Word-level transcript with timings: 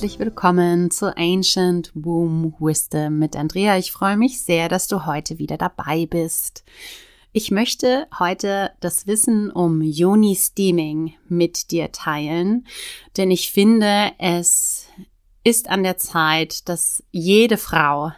herzlich 0.00 0.18
willkommen 0.18 0.90
zu 0.90 1.14
Ancient 1.14 1.92
Womb 1.92 2.58
Wisdom 2.58 3.18
mit 3.18 3.36
Andrea. 3.36 3.76
Ich 3.76 3.92
freue 3.92 4.16
mich 4.16 4.42
sehr, 4.42 4.70
dass 4.70 4.88
du 4.88 5.04
heute 5.04 5.38
wieder 5.38 5.58
dabei 5.58 6.06
bist. 6.06 6.64
Ich 7.32 7.50
möchte 7.50 8.06
heute 8.18 8.70
das 8.80 9.06
Wissen 9.06 9.50
um 9.50 9.82
Yoni 9.82 10.34
Steaming 10.36 11.12
mit 11.28 11.70
dir 11.70 11.92
teilen, 11.92 12.66
denn 13.18 13.30
ich 13.30 13.52
finde, 13.52 14.12
es 14.16 14.86
ist 15.44 15.68
an 15.68 15.82
der 15.82 15.98
Zeit, 15.98 16.66
dass 16.70 17.04
jede 17.10 17.58
Frau, 17.58 18.10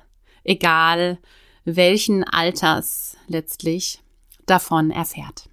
egal 0.45 1.19
welchen 1.65 2.23
Alters 2.23 3.17
letztlich, 3.27 4.01
davon 4.47 4.93
erfährt. 4.93 5.49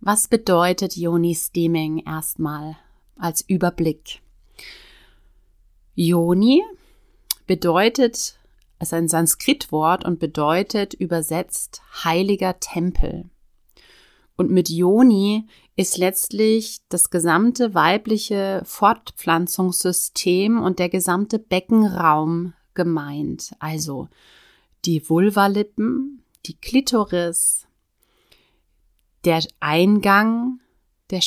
Was 0.00 0.26
bedeutet 0.26 0.96
Yoni 0.96 1.36
Steaming 1.36 1.98
erstmal 2.04 2.76
als 3.14 3.40
Überblick? 3.42 4.20
Yoni 5.94 6.62
bedeutet, 7.46 8.38
ist 8.80 8.94
ein 8.94 9.08
Sanskritwort 9.08 10.04
und 10.04 10.18
bedeutet 10.18 10.94
übersetzt 10.94 11.82
heiliger 12.04 12.58
Tempel. 12.60 13.30
Und 14.36 14.50
mit 14.50 14.70
Yoni 14.70 15.46
ist 15.76 15.98
letztlich 15.98 16.80
das 16.88 17.10
gesamte 17.10 17.74
weibliche 17.74 18.62
Fortpflanzungssystem 18.64 20.60
und 20.60 20.78
der 20.78 20.88
gesamte 20.88 21.38
Beckenraum 21.38 22.54
gemeint. 22.74 23.52
Also 23.58 24.08
die 24.84 25.08
Vulvalippen, 25.08 26.22
die 26.46 26.56
Klitoris, 26.56 27.66
der 29.24 29.42
Eingang, 29.60 30.60
der, 31.10 31.20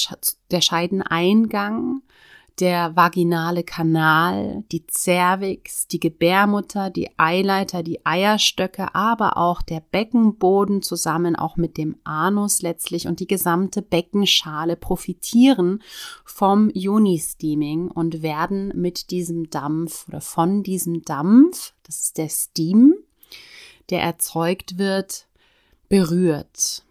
der 0.51 0.61
Scheideneingang, 0.61 2.01
der 2.59 2.95
vaginale 2.95 3.63
Kanal, 3.63 4.63
die 4.71 4.85
Cervix, 4.89 5.87
die 5.87 5.99
Gebärmutter, 5.99 6.89
die 6.89 7.09
Eileiter, 7.17 7.83
die 7.83 8.05
Eierstöcke, 8.05 8.95
aber 8.95 9.37
auch 9.37 9.61
der 9.61 9.81
Beckenboden 9.81 10.81
zusammen 10.81 11.35
auch 11.35 11.57
mit 11.57 11.77
dem 11.77 11.97
Anus 12.05 12.61
letztlich 12.61 13.07
und 13.07 13.19
die 13.19 13.27
gesamte 13.27 13.81
Beckenschale 13.81 14.77
profitieren 14.77 15.83
vom 16.23 16.69
Juni-Steaming 16.73 17.89
und 17.91 18.21
werden 18.21 18.71
mit 18.75 19.11
diesem 19.11 19.49
Dampf 19.49 20.07
oder 20.07 20.21
von 20.21 20.63
diesem 20.63 21.01
Dampf, 21.03 21.73
das 21.83 22.01
ist 22.01 22.17
der 22.17 22.29
Steam, 22.29 22.95
der 23.89 24.01
erzeugt 24.01 24.77
wird, 24.77 25.27
berührt. 25.89 26.83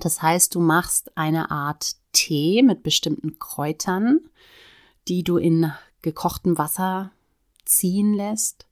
Das 0.00 0.22
heißt, 0.22 0.54
du 0.54 0.60
machst 0.60 1.16
eine 1.16 1.50
Art 1.50 1.96
Tee 2.16 2.62
mit 2.62 2.82
bestimmten 2.82 3.38
Kräutern, 3.38 4.20
die 5.06 5.22
du 5.22 5.36
in 5.36 5.70
gekochtem 6.00 6.56
Wasser 6.56 7.12
ziehen 7.66 8.14
lässt. 8.14 8.66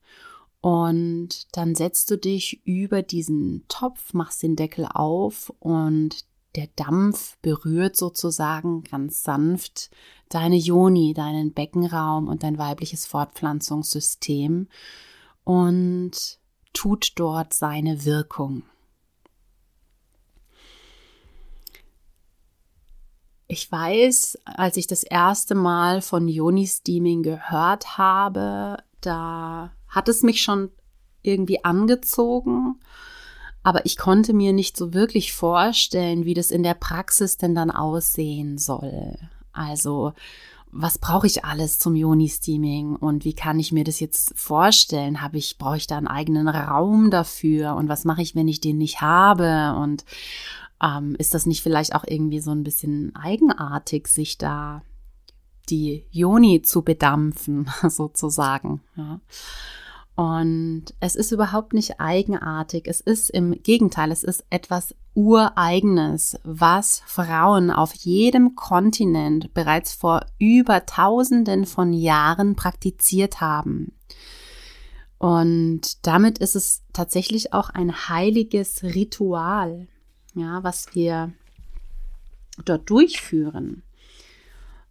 Und 0.61 1.55
dann 1.55 1.75
setzt 1.75 2.11
du 2.11 2.17
dich 2.17 2.67
über 2.67 3.03
diesen 3.03 3.65
Topf, 3.69 4.15
machst 4.15 4.43
den 4.43 4.57
Deckel 4.57 4.87
auf 4.87 5.53
und 5.59 6.25
der 6.57 6.69
Dampf 6.77 7.37
berührt 7.43 7.97
sozusagen 7.97 8.83
ganz 8.85 9.25
sanft 9.25 9.91
deine 10.31 10.57
Joni, 10.57 11.13
deinen 11.13 11.53
Beckenraum 11.53 12.29
und 12.29 12.45
dein 12.45 12.57
weibliches 12.57 13.07
Fortpflanzungssystem 13.07 14.69
und 15.43 16.39
tut 16.73 17.13
dort 17.17 17.53
seine 17.53 18.05
Wirkung. 18.07 18.63
Ich 23.47 23.71
weiß, 23.71 24.39
als 24.45 24.77
ich 24.77 24.87
das 24.87 25.03
erste 25.03 25.55
Mal 25.55 26.01
von 26.01 26.29
Yoni 26.29 26.67
Steaming 26.67 27.23
gehört 27.23 27.99
habe, 27.99 28.79
da 29.01 29.71
hat 29.89 30.09
es 30.09 30.23
mich 30.23 30.43
schon 30.43 30.71
irgendwie 31.23 31.65
angezogen, 31.65 32.81
aber 33.63 33.87
ich 33.87 33.97
konnte 33.97 34.33
mir 34.33 34.53
nicht 34.53 34.77
so 34.77 34.93
wirklich 34.93 35.33
vorstellen, 35.33 36.25
wie 36.25 36.35
das 36.35 36.51
in 36.51 36.63
der 36.63 36.75
Praxis 36.75 37.37
denn 37.37 37.55
dann 37.55 37.71
aussehen 37.71 38.59
soll. 38.59 39.19
Also, 39.53 40.13
was 40.71 40.99
brauche 40.99 41.27
ich 41.27 41.45
alles 41.45 41.79
zum 41.79 41.95
Yoni-Steaming 41.95 42.97
und 42.97 43.25
wie 43.25 43.35
kann 43.35 43.61
ich 43.61 43.73
mir 43.73 43.85
das 43.85 44.01
jetzt 44.01 44.33
vorstellen? 44.37 45.23
Habe 45.23 45.39
ich, 45.39 45.57
brauche 45.57 45.77
ich 45.77 45.87
da 45.87 45.97
einen 45.97 46.09
eigenen 46.09 46.49
Raum 46.49 47.11
dafür 47.11 47.77
und 47.77 47.89
was 47.89 48.05
mache 48.05 48.23
ich, 48.23 48.35
wenn 48.35 48.49
ich 48.49 48.61
den 48.61 48.79
nicht 48.79 49.01
habe? 49.01 49.77
Und 49.79 50.05
ähm, 50.85 51.17
ist 51.19 51.35
das 51.35 51.47
nicht 51.47 51.63
vielleicht 51.63 51.95
auch 51.95 52.05
irgendwie 52.07 52.41
so 52.41 52.51
ein 52.51 52.63
bisschen 52.63 53.15
eigenartig, 53.17 54.09
sich 54.09 54.39
da 54.39 54.83
die 55.71 56.07
Joni 56.11 56.61
zu 56.63 56.83
bedampfen, 56.83 57.71
sozusagen? 57.89 58.83
Ja. 58.97 59.21
Und 60.17 60.85
es 61.01 61.17
ist 61.17 61.33
überhaupt 61.33 61.73
nicht 61.73 62.01
eigenartig. 62.01 62.87
Es 62.87 63.01
ist 63.01 63.31
im 63.31 63.53
Gegenteil, 63.63 64.13
es 64.13 64.23
ist 64.23 64.45
etwas 64.49 64.95
Ureigenes, 65.15 66.39
was 66.45 67.03
Frauen 67.07 67.71
auf 67.71 67.95
jedem 67.95 68.55
Kontinent 68.55 69.55
bereits 69.55 69.93
vor 69.93 70.27
über 70.39 70.87
Tausenden 70.87 71.67
von 71.67 71.93
Jahren 71.93 72.55
praktiziert 72.55 73.41
haben. 73.41 73.93
Und 75.19 76.07
damit 76.07 76.39
ist 76.39 76.55
es 76.55 76.83
tatsächlich 76.93 77.53
auch 77.53 77.71
ein 77.71 78.09
heiliges 78.09 78.83
Ritual 78.85 79.89
ja, 80.35 80.63
was 80.63 80.95
wir 80.95 81.33
dort 82.65 82.89
durchführen. 82.91 83.83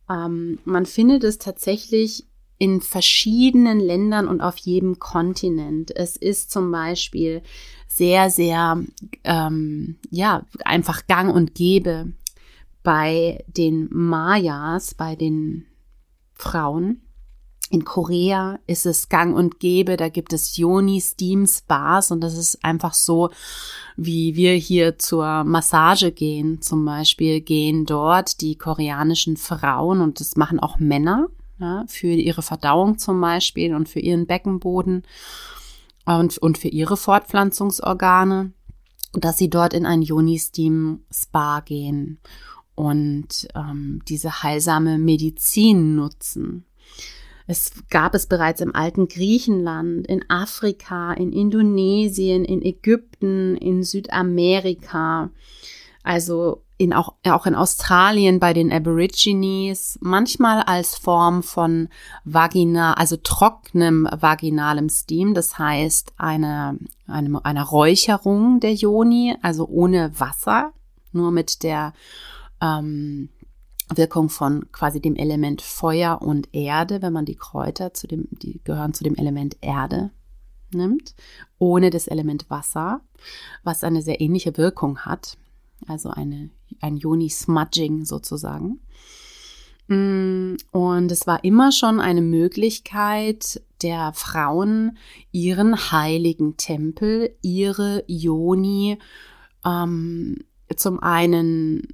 Ähm, 0.10 0.60
man 0.66 0.86
findet 0.86 1.24
es 1.24 1.38
tatsächlich 1.38 2.26
in 2.58 2.82
verschiedenen 2.82 3.80
Ländern 3.80 4.28
und 4.28 4.42
auf 4.42 4.58
jedem 4.58 5.00
Kontinent. 5.00 5.96
Es 5.96 6.16
ist 6.16 6.52
zum 6.52 6.72
Beispiel 6.72 7.42
sehr, 7.88 8.30
sehr, 8.30 8.84
ähm, 9.24 9.98
ja, 10.10 10.46
einfach 10.64 11.08
gang 11.08 11.34
und 11.34 11.56
gäbe 11.56 12.14
bei 12.82 13.44
den 13.48 13.88
Mayas, 13.92 14.94
bei 14.94 15.16
den 15.16 15.66
Frauen, 16.34 17.03
in 17.74 17.86
Korea 17.86 18.60
ist 18.68 18.86
es 18.86 19.10
gang 19.10 19.36
und 19.36 19.60
gäbe, 19.60 19.98
da 19.98 20.08
gibt 20.08 20.32
es 20.32 20.58
Yoni 20.58 21.02
Steam 21.02 21.48
Spas 21.48 22.12
und 22.12 22.22
das 22.22 22.38
ist 22.38 22.64
einfach 22.64 22.94
so, 22.94 23.32
wie 23.98 24.36
wir 24.36 24.54
hier 24.54 25.00
zur 25.00 25.44
Massage 25.44 26.12
gehen. 26.12 26.62
Zum 26.62 26.86
Beispiel 26.86 27.42
gehen 27.42 27.86
dort 27.86 28.42
die 28.42 28.60
koreanischen 28.60 29.38
Frauen 29.38 30.02
und 30.02 30.20
das 30.20 30.36
machen 30.36 30.60
auch 30.60 30.78
Männer 30.78 31.30
ja, 31.60 31.84
für 31.88 32.14
ihre 32.14 32.44
Verdauung 32.44 33.00
zum 33.00 33.20
Beispiel 33.20 33.74
und 33.74 33.90
für 33.90 34.00
ihren 34.00 34.28
Beckenboden 34.28 35.02
und, 36.06 36.38
und 36.38 36.60
für 36.60 36.68
ihre 36.68 36.96
Fortpflanzungsorgane, 36.96 38.54
dass 39.14 39.38
sie 39.38 39.50
dort 39.50 39.74
in 39.74 39.88
ein 39.88 40.04
Yoni 40.04 40.38
Steam 40.38 41.06
Spa 41.12 41.62
gehen 41.62 42.20
und 42.76 43.48
ähm, 43.56 44.04
diese 44.08 44.44
heilsame 44.44 45.00
Medizin 45.00 45.96
nutzen. 45.96 46.66
Es 47.46 47.72
gab 47.90 48.16
es 48.16 48.28
bereits 48.28 48.62
im 48.62 48.76
alten 48.76 49.08
Griechenland, 49.08 50.08
in 50.08 50.30
Afrika, 50.30 51.14
in 51.14 51.34
Indonesien, 51.34 52.46
in 52.46 52.62
Ägypten, 52.62 53.58
in 53.58 53.84
Südamerika, 53.84 55.30
also 56.04 56.64
in 56.78 56.94
auch, 56.94 57.14
auch 57.26 57.46
in 57.46 57.56
Australien 57.56 58.40
bei 58.40 58.54
den 58.54 58.72
Aborigines, 58.72 59.98
manchmal 60.02 60.64
als 60.64 60.96
Form 60.96 61.44
von 61.44 61.90
Vagina, 62.26 62.94
also 62.96 63.18
trockenem 63.18 64.08
vaginalem 64.12 64.90
Steam, 64.90 65.34
das 65.34 65.58
heißt 65.58 66.14
eine, 66.18 66.78
eine, 67.08 67.44
eine 67.46 67.64
Räucherung 67.64 68.60
der 68.60 68.74
Joni, 68.74 69.36
also 69.42 69.68
ohne 69.68 70.20
Wasser, 70.20 70.74
nur 71.12 71.32
mit 71.32 71.64
der 71.64 71.94
ähm, 72.60 73.30
Wirkung 73.98 74.30
von 74.30 74.72
quasi 74.72 75.02
dem 75.02 75.16
Element 75.16 75.62
Feuer 75.62 76.22
und 76.22 76.50
Erde, 76.54 77.02
wenn 77.02 77.14
man 77.14 77.26
die 77.26 77.36
Kräuter 77.36 77.94
zu 77.94 78.08
dem, 78.08 78.28
die 78.32 78.62
gehören 78.64 78.94
zu 78.94 79.04
dem 79.04 79.16
Element 79.16 79.58
Erde 79.62 80.12
nimmt, 80.72 81.16
ohne 81.60 81.90
das 81.90 82.08
Element 82.08 82.50
Wasser, 82.50 83.02
was 83.64 83.84
eine 83.84 84.02
sehr 84.02 84.22
ähnliche 84.22 84.58
Wirkung 84.58 85.00
hat. 85.00 85.38
Also 85.88 86.10
eine, 86.10 86.50
ein 86.82 86.98
Joni-Smudging 86.98 88.06
sozusagen. 88.06 88.80
Mm, 89.88 90.56
und 90.72 91.12
es 91.12 91.28
war 91.28 91.44
immer 91.44 91.72
schon 91.72 92.00
eine 92.00 92.22
Möglichkeit 92.22 93.62
der 93.82 94.14
Frauen, 94.14 94.98
ihren 95.32 95.92
heiligen 95.92 96.56
Tempel, 96.56 97.36
ihre 97.42 98.04
Joni 98.08 98.98
ähm, 99.66 100.38
zum 100.76 101.02
einen 101.02 101.88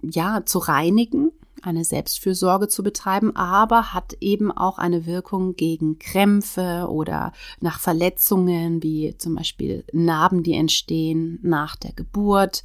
ja 0.00 0.44
zu 0.46 0.58
reinigen 0.58 1.32
eine 1.66 1.84
Selbstfürsorge 1.84 2.68
zu 2.68 2.82
betreiben, 2.82 3.34
aber 3.36 3.94
hat 3.94 4.16
eben 4.20 4.50
auch 4.52 4.78
eine 4.78 5.06
Wirkung 5.06 5.56
gegen 5.56 5.98
Krämpfe 5.98 6.86
oder 6.88 7.32
nach 7.60 7.80
Verletzungen, 7.80 8.82
wie 8.82 9.16
zum 9.18 9.34
Beispiel 9.34 9.84
Narben, 9.92 10.42
die 10.42 10.54
entstehen 10.54 11.38
nach 11.42 11.76
der 11.76 11.92
Geburt, 11.92 12.64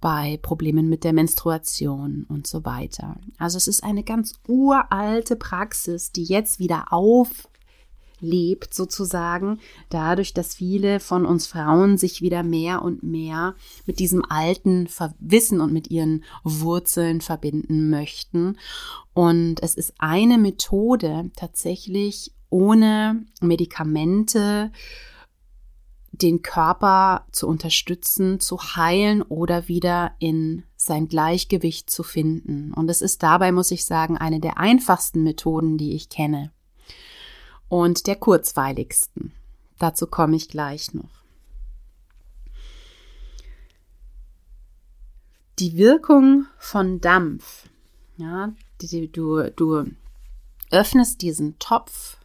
bei 0.00 0.38
Problemen 0.42 0.90
mit 0.90 1.02
der 1.02 1.14
Menstruation 1.14 2.26
und 2.28 2.46
so 2.46 2.66
weiter. 2.66 3.16
Also 3.38 3.56
es 3.56 3.68
ist 3.68 3.82
eine 3.82 4.02
ganz 4.02 4.34
uralte 4.46 5.34
Praxis, 5.34 6.12
die 6.12 6.24
jetzt 6.24 6.58
wieder 6.58 6.92
auf 6.92 7.48
lebt 8.20 8.74
sozusagen, 8.74 9.60
dadurch, 9.90 10.34
dass 10.34 10.54
viele 10.54 11.00
von 11.00 11.26
uns 11.26 11.46
Frauen 11.46 11.98
sich 11.98 12.22
wieder 12.22 12.42
mehr 12.42 12.82
und 12.82 13.02
mehr 13.02 13.54
mit 13.86 13.98
diesem 13.98 14.24
alten 14.24 14.88
Wissen 15.18 15.60
und 15.60 15.72
mit 15.72 15.90
ihren 15.90 16.24
Wurzeln 16.42 17.20
verbinden 17.20 17.90
möchten. 17.90 18.58
Und 19.12 19.62
es 19.62 19.74
ist 19.74 19.94
eine 19.98 20.38
Methode 20.38 21.30
tatsächlich 21.36 22.32
ohne 22.50 23.24
Medikamente 23.40 24.70
den 26.12 26.42
Körper 26.42 27.26
zu 27.32 27.48
unterstützen, 27.48 28.38
zu 28.38 28.58
heilen 28.58 29.22
oder 29.22 29.66
wieder 29.66 30.12
in 30.20 30.62
sein 30.76 31.08
Gleichgewicht 31.08 31.90
zu 31.90 32.04
finden. 32.04 32.72
Und 32.72 32.88
es 32.88 33.02
ist 33.02 33.24
dabei, 33.24 33.50
muss 33.50 33.72
ich 33.72 33.84
sagen, 33.84 34.16
eine 34.16 34.38
der 34.38 34.58
einfachsten 34.58 35.24
Methoden, 35.24 35.76
die 35.76 35.94
ich 35.94 36.08
kenne 36.08 36.52
und 37.68 38.06
der 38.06 38.16
kurzweiligsten. 38.16 39.32
Dazu 39.78 40.06
komme 40.06 40.36
ich 40.36 40.48
gleich 40.48 40.94
noch. 40.94 41.24
Die 45.58 45.76
Wirkung 45.76 46.46
von 46.58 47.00
Dampf. 47.00 47.68
Ja, 48.16 48.52
du, 48.80 49.50
du 49.50 49.84
öffnest 50.70 51.22
diesen 51.22 51.58
Topf, 51.58 52.16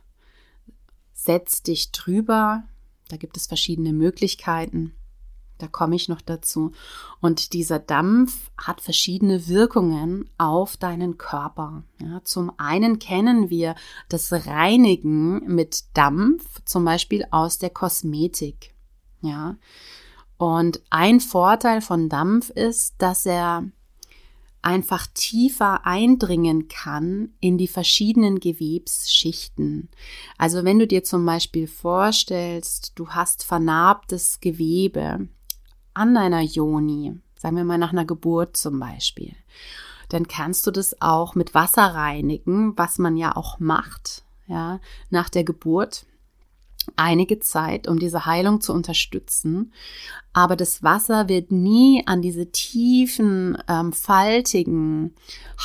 setzt 1.14 1.68
dich 1.68 1.92
drüber. 1.92 2.64
Da 3.08 3.18
gibt 3.18 3.38
es 3.38 3.48
verschiedene 3.48 3.94
Möglichkeiten. 3.94 4.94
Da 5.60 5.68
komme 5.68 5.96
ich 5.96 6.10
noch 6.10 6.22
dazu. 6.22 6.72
Und 7.22 7.54
dieser 7.54 7.80
Dampf 7.80 8.50
hat 8.58 8.82
verschiedene 8.82 9.48
Wirkungen 9.48 10.30
auf 10.38 10.78
deinen 10.78 11.18
Körper. 11.18 11.84
Ja, 12.02 12.24
zum 12.24 12.52
einen 12.58 12.98
kennen 12.98 13.50
wir 13.50 13.76
das 14.08 14.32
Reinigen 14.32 15.46
mit 15.54 15.84
Dampf, 15.94 16.62
zum 16.66 16.86
Beispiel 16.86 17.26
aus 17.30 17.60
der 17.60 17.70
Kosmetik. 17.70 18.74
Ja. 19.22 19.58
Und 20.38 20.82
ein 20.90 21.20
Vorteil 21.20 21.82
von 21.82 22.08
Dampf 22.08 22.50
ist, 22.50 22.96
dass 22.98 23.26
er 23.26 23.66
einfach 24.62 25.08
tiefer 25.14 25.86
eindringen 25.86 26.68
kann 26.68 27.34
in 27.40 27.58
die 27.58 27.68
verschiedenen 27.68 28.40
Gewebsschichten. 28.40 29.90
Also 30.38 30.64
wenn 30.64 30.80
du 30.80 30.88
dir 30.88 31.04
zum 31.04 31.26
Beispiel 31.26 31.68
vorstellst, 31.68 32.94
du 32.96 33.10
hast 33.10 33.44
vernarbtes 33.44 34.40
Gewebe, 34.42 35.28
an 35.94 36.16
deiner 36.16 36.42
Joni, 36.42 37.18
sagen 37.36 37.58
wir 37.58 37.64
mal 37.64 37.78
nach 37.78 37.92
einer 37.92 38.06
Geburt 38.06 38.58
zum 38.58 38.80
Beispiel, 38.80 39.34
dann 40.10 40.28
kannst 40.28 40.66
du 40.66 40.72
das 40.72 41.02
auch 41.02 41.36
mit 41.36 41.54
Wasser 41.54 41.94
reinigen, 41.94 42.78
was 42.78 42.98
man 42.98 43.18
ja 43.18 43.36
auch 43.36 43.60
macht, 43.60 44.24
ja, 44.48 44.80
nach 45.10 45.30
der 45.30 45.44
Geburt 45.44 46.06
einige 46.96 47.40
Zeit, 47.40 47.88
um 47.88 48.00
diese 48.00 48.26
Heilung 48.26 48.62
zu 48.62 48.74
unterstützen. 48.74 49.74
Aber 50.34 50.56
das 50.56 50.82
Wasser 50.82 51.30
wird 51.30 51.52
nie 51.52 52.04
an 52.08 52.22
diese 52.22 52.52
tiefen, 52.52 53.58
ähm, 53.68 53.94
faltigen 53.94 55.14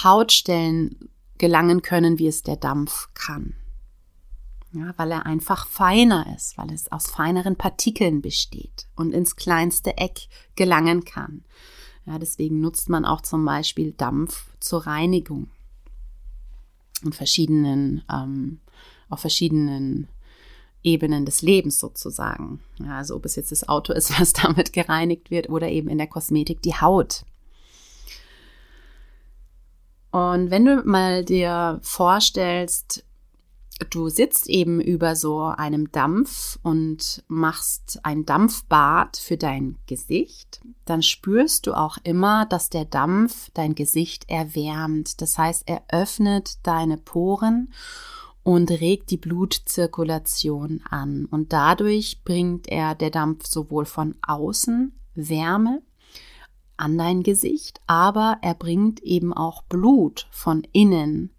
Hautstellen 0.02 1.08
gelangen 1.38 1.80
können, 1.80 2.18
wie 2.18 2.26
es 2.26 2.42
der 2.42 2.56
Dampf 2.56 3.08
kann 3.14 3.54
ja, 4.74 4.92
weil 4.96 5.12
er 5.12 5.24
einfach 5.24 5.68
feiner 5.68 6.34
ist, 6.34 6.58
weil 6.58 6.72
es 6.72 6.90
aus 6.90 7.06
feineren 7.06 7.56
Partikeln 7.56 8.22
besteht 8.22 8.88
und 8.96 9.12
ins 9.12 9.36
kleinste 9.36 9.96
Eck 9.96 10.26
gelangen 10.56 11.04
kann. 11.04 11.44
Ja, 12.06 12.18
deswegen 12.18 12.60
nutzt 12.60 12.88
man 12.88 13.04
auch 13.04 13.20
zum 13.22 13.44
Beispiel 13.44 13.92
Dampf 13.92 14.46
zur 14.60 14.86
Reinigung 14.86 15.48
und 17.04 17.14
verschiedenen, 17.14 18.02
ähm, 18.12 18.60
auf 19.08 19.20
verschiedenen 19.20 20.08
Ebenen 20.82 21.24
des 21.24 21.40
Lebens 21.40 21.78
sozusagen. 21.78 22.60
Ja, 22.78 22.98
also 22.98 23.14
ob 23.14 23.24
es 23.24 23.36
jetzt 23.36 23.52
das 23.52 23.68
Auto 23.68 23.92
ist, 23.92 24.10
was 24.20 24.32
damit 24.32 24.72
gereinigt 24.72 25.30
wird 25.30 25.48
oder 25.48 25.68
eben 25.68 25.88
in 25.88 25.98
der 25.98 26.08
Kosmetik 26.08 26.62
die 26.62 26.74
Haut. 26.74 27.24
Und 30.10 30.50
wenn 30.50 30.64
du 30.64 30.82
mal 30.84 31.24
dir 31.24 31.80
vorstellst, 31.82 33.04
du 33.90 34.08
sitzt 34.08 34.48
eben 34.48 34.80
über 34.80 35.16
so 35.16 35.40
einem 35.42 35.90
Dampf 35.90 36.58
und 36.62 37.24
machst 37.28 38.00
ein 38.02 38.24
Dampfbad 38.24 39.16
für 39.16 39.36
dein 39.36 39.76
Gesicht, 39.86 40.60
dann 40.84 41.02
spürst 41.02 41.66
du 41.66 41.74
auch 41.74 41.98
immer, 42.04 42.46
dass 42.46 42.70
der 42.70 42.84
Dampf 42.84 43.50
dein 43.54 43.74
Gesicht 43.74 44.28
erwärmt. 44.28 45.20
Das 45.20 45.38
heißt, 45.38 45.64
er 45.66 45.82
öffnet 45.88 46.58
deine 46.62 46.98
Poren 46.98 47.72
und 48.42 48.70
regt 48.70 49.10
die 49.10 49.16
Blutzirkulation 49.16 50.82
an. 50.88 51.26
Und 51.26 51.52
dadurch 51.52 52.22
bringt 52.24 52.68
er 52.68 52.94
der 52.94 53.10
Dampf 53.10 53.46
sowohl 53.46 53.86
von 53.86 54.14
außen 54.22 54.92
Wärme 55.14 55.82
an 56.76 56.98
dein 56.98 57.22
Gesicht, 57.22 57.80
aber 57.86 58.38
er 58.42 58.54
bringt 58.54 59.00
eben 59.02 59.32
auch 59.32 59.62
Blut 59.62 60.26
von 60.30 60.66
innen 60.72 61.33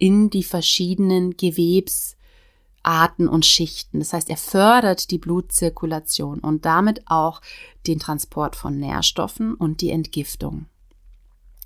in 0.00 0.30
die 0.30 0.42
verschiedenen 0.42 1.36
Gewebsarten 1.36 3.28
und 3.28 3.46
Schichten. 3.46 4.00
Das 4.00 4.12
heißt, 4.12 4.30
er 4.30 4.38
fördert 4.38 5.10
die 5.12 5.18
Blutzirkulation 5.18 6.40
und 6.40 6.64
damit 6.64 7.02
auch 7.06 7.40
den 7.86 8.00
Transport 8.00 8.56
von 8.56 8.78
Nährstoffen 8.78 9.54
und 9.54 9.80
die 9.82 9.90
Entgiftung. 9.90 10.66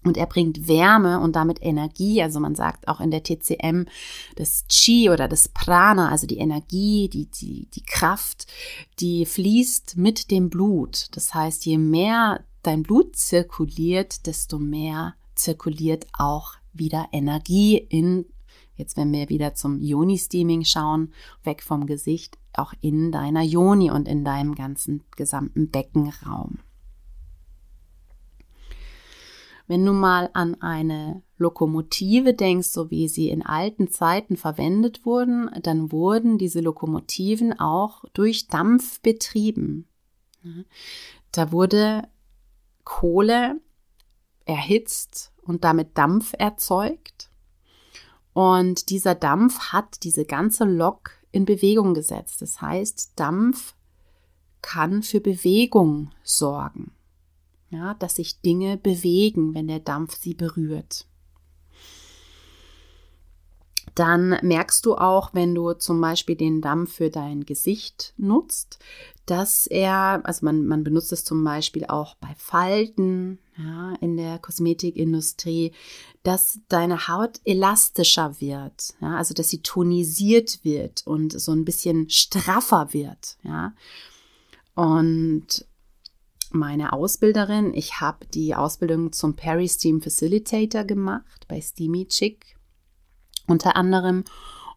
Und 0.02 0.18
er 0.18 0.26
bringt 0.26 0.68
Wärme 0.68 1.18
und 1.20 1.34
damit 1.34 1.62
Energie. 1.62 2.22
Also 2.22 2.38
man 2.38 2.54
sagt 2.54 2.88
auch 2.88 3.00
in 3.00 3.10
der 3.10 3.22
TCM 3.22 3.86
das 4.36 4.66
Chi 4.68 5.08
oder 5.08 5.28
das 5.28 5.48
Prana, 5.48 6.10
also 6.10 6.26
die 6.26 6.38
Energie, 6.38 7.08
die, 7.08 7.26
die, 7.26 7.68
die 7.74 7.84
Kraft, 7.84 8.46
die 9.00 9.24
fließt 9.24 9.96
mit 9.96 10.30
dem 10.30 10.50
Blut. 10.50 11.06
Das 11.12 11.32
heißt, 11.32 11.64
je 11.64 11.78
mehr 11.78 12.44
dein 12.62 12.82
Blut 12.82 13.16
zirkuliert, 13.16 14.26
desto 14.26 14.58
mehr 14.58 15.14
zirkuliert 15.34 16.06
auch 16.12 16.56
wieder 16.74 17.08
Energie 17.12 17.76
in, 17.76 18.26
jetzt 18.76 18.96
wenn 18.96 19.12
wir 19.12 19.28
wieder 19.28 19.54
zum 19.54 19.80
Yoni-Steaming 19.80 20.64
schauen, 20.64 21.12
weg 21.42 21.62
vom 21.62 21.86
Gesicht, 21.86 22.38
auch 22.52 22.72
in 22.80 23.10
deiner 23.10 23.42
Yoni 23.42 23.90
und 23.90 24.06
in 24.06 24.24
deinem 24.24 24.54
ganzen 24.54 25.02
gesamten 25.16 25.70
Beckenraum. 25.70 26.58
Wenn 29.66 29.84
du 29.84 29.92
mal 29.92 30.28
an 30.34 30.60
eine 30.60 31.22
Lokomotive 31.38 32.34
denkst, 32.34 32.68
so 32.68 32.90
wie 32.90 33.08
sie 33.08 33.30
in 33.30 33.42
alten 33.42 33.88
Zeiten 33.88 34.36
verwendet 34.36 35.06
wurden, 35.06 35.50
dann 35.62 35.90
wurden 35.90 36.36
diese 36.36 36.60
Lokomotiven 36.60 37.58
auch 37.58 38.04
durch 38.12 38.48
Dampf 38.48 39.00
betrieben. 39.00 39.88
Da 41.32 41.50
wurde 41.50 42.06
Kohle 42.84 43.60
erhitzt 44.44 45.32
und 45.44 45.64
damit 45.64 45.96
Dampf 45.96 46.34
erzeugt. 46.38 47.30
Und 48.32 48.90
dieser 48.90 49.14
Dampf 49.14 49.72
hat 49.72 50.02
diese 50.02 50.24
ganze 50.24 50.64
Lok 50.64 51.12
in 51.30 51.44
Bewegung 51.44 51.94
gesetzt. 51.94 52.42
Das 52.42 52.60
heißt, 52.60 53.12
Dampf 53.16 53.74
kann 54.62 55.02
für 55.02 55.20
Bewegung 55.20 56.10
sorgen. 56.22 56.92
Ja, 57.70 57.94
dass 57.94 58.16
sich 58.16 58.40
Dinge 58.40 58.76
bewegen, 58.76 59.54
wenn 59.54 59.68
der 59.68 59.80
Dampf 59.80 60.16
sie 60.16 60.34
berührt 60.34 61.06
dann 63.94 64.38
merkst 64.42 64.84
du 64.86 64.96
auch, 64.96 65.34
wenn 65.34 65.54
du 65.54 65.72
zum 65.74 66.00
Beispiel 66.00 66.36
den 66.36 66.60
Dampf 66.60 66.94
für 66.94 67.10
dein 67.10 67.44
Gesicht 67.44 68.12
nutzt, 68.16 68.78
dass 69.26 69.66
er, 69.66 70.20
also 70.24 70.44
man, 70.44 70.66
man 70.66 70.84
benutzt 70.84 71.12
es 71.12 71.24
zum 71.24 71.44
Beispiel 71.44 71.86
auch 71.86 72.16
bei 72.16 72.34
Falten 72.36 73.38
ja, 73.56 73.94
in 74.00 74.16
der 74.16 74.38
Kosmetikindustrie, 74.38 75.72
dass 76.22 76.58
deine 76.68 77.08
Haut 77.08 77.40
elastischer 77.44 78.40
wird, 78.40 78.94
ja, 79.00 79.16
also 79.16 79.32
dass 79.32 79.48
sie 79.48 79.62
tonisiert 79.62 80.64
wird 80.64 81.06
und 81.06 81.38
so 81.38 81.52
ein 81.52 81.64
bisschen 81.64 82.10
straffer 82.10 82.92
wird, 82.92 83.38
ja. 83.42 83.74
Und 84.74 85.66
meine 86.50 86.92
Ausbilderin, 86.92 87.72
ich 87.74 88.00
habe 88.00 88.26
die 88.26 88.54
Ausbildung 88.54 89.12
zum 89.12 89.34
Peri-Steam 89.34 90.02
Facilitator 90.02 90.84
gemacht 90.84 91.46
bei 91.48 91.60
Steamy 91.60 92.06
Chick 92.06 92.56
unter 93.46 93.76
anderem. 93.76 94.24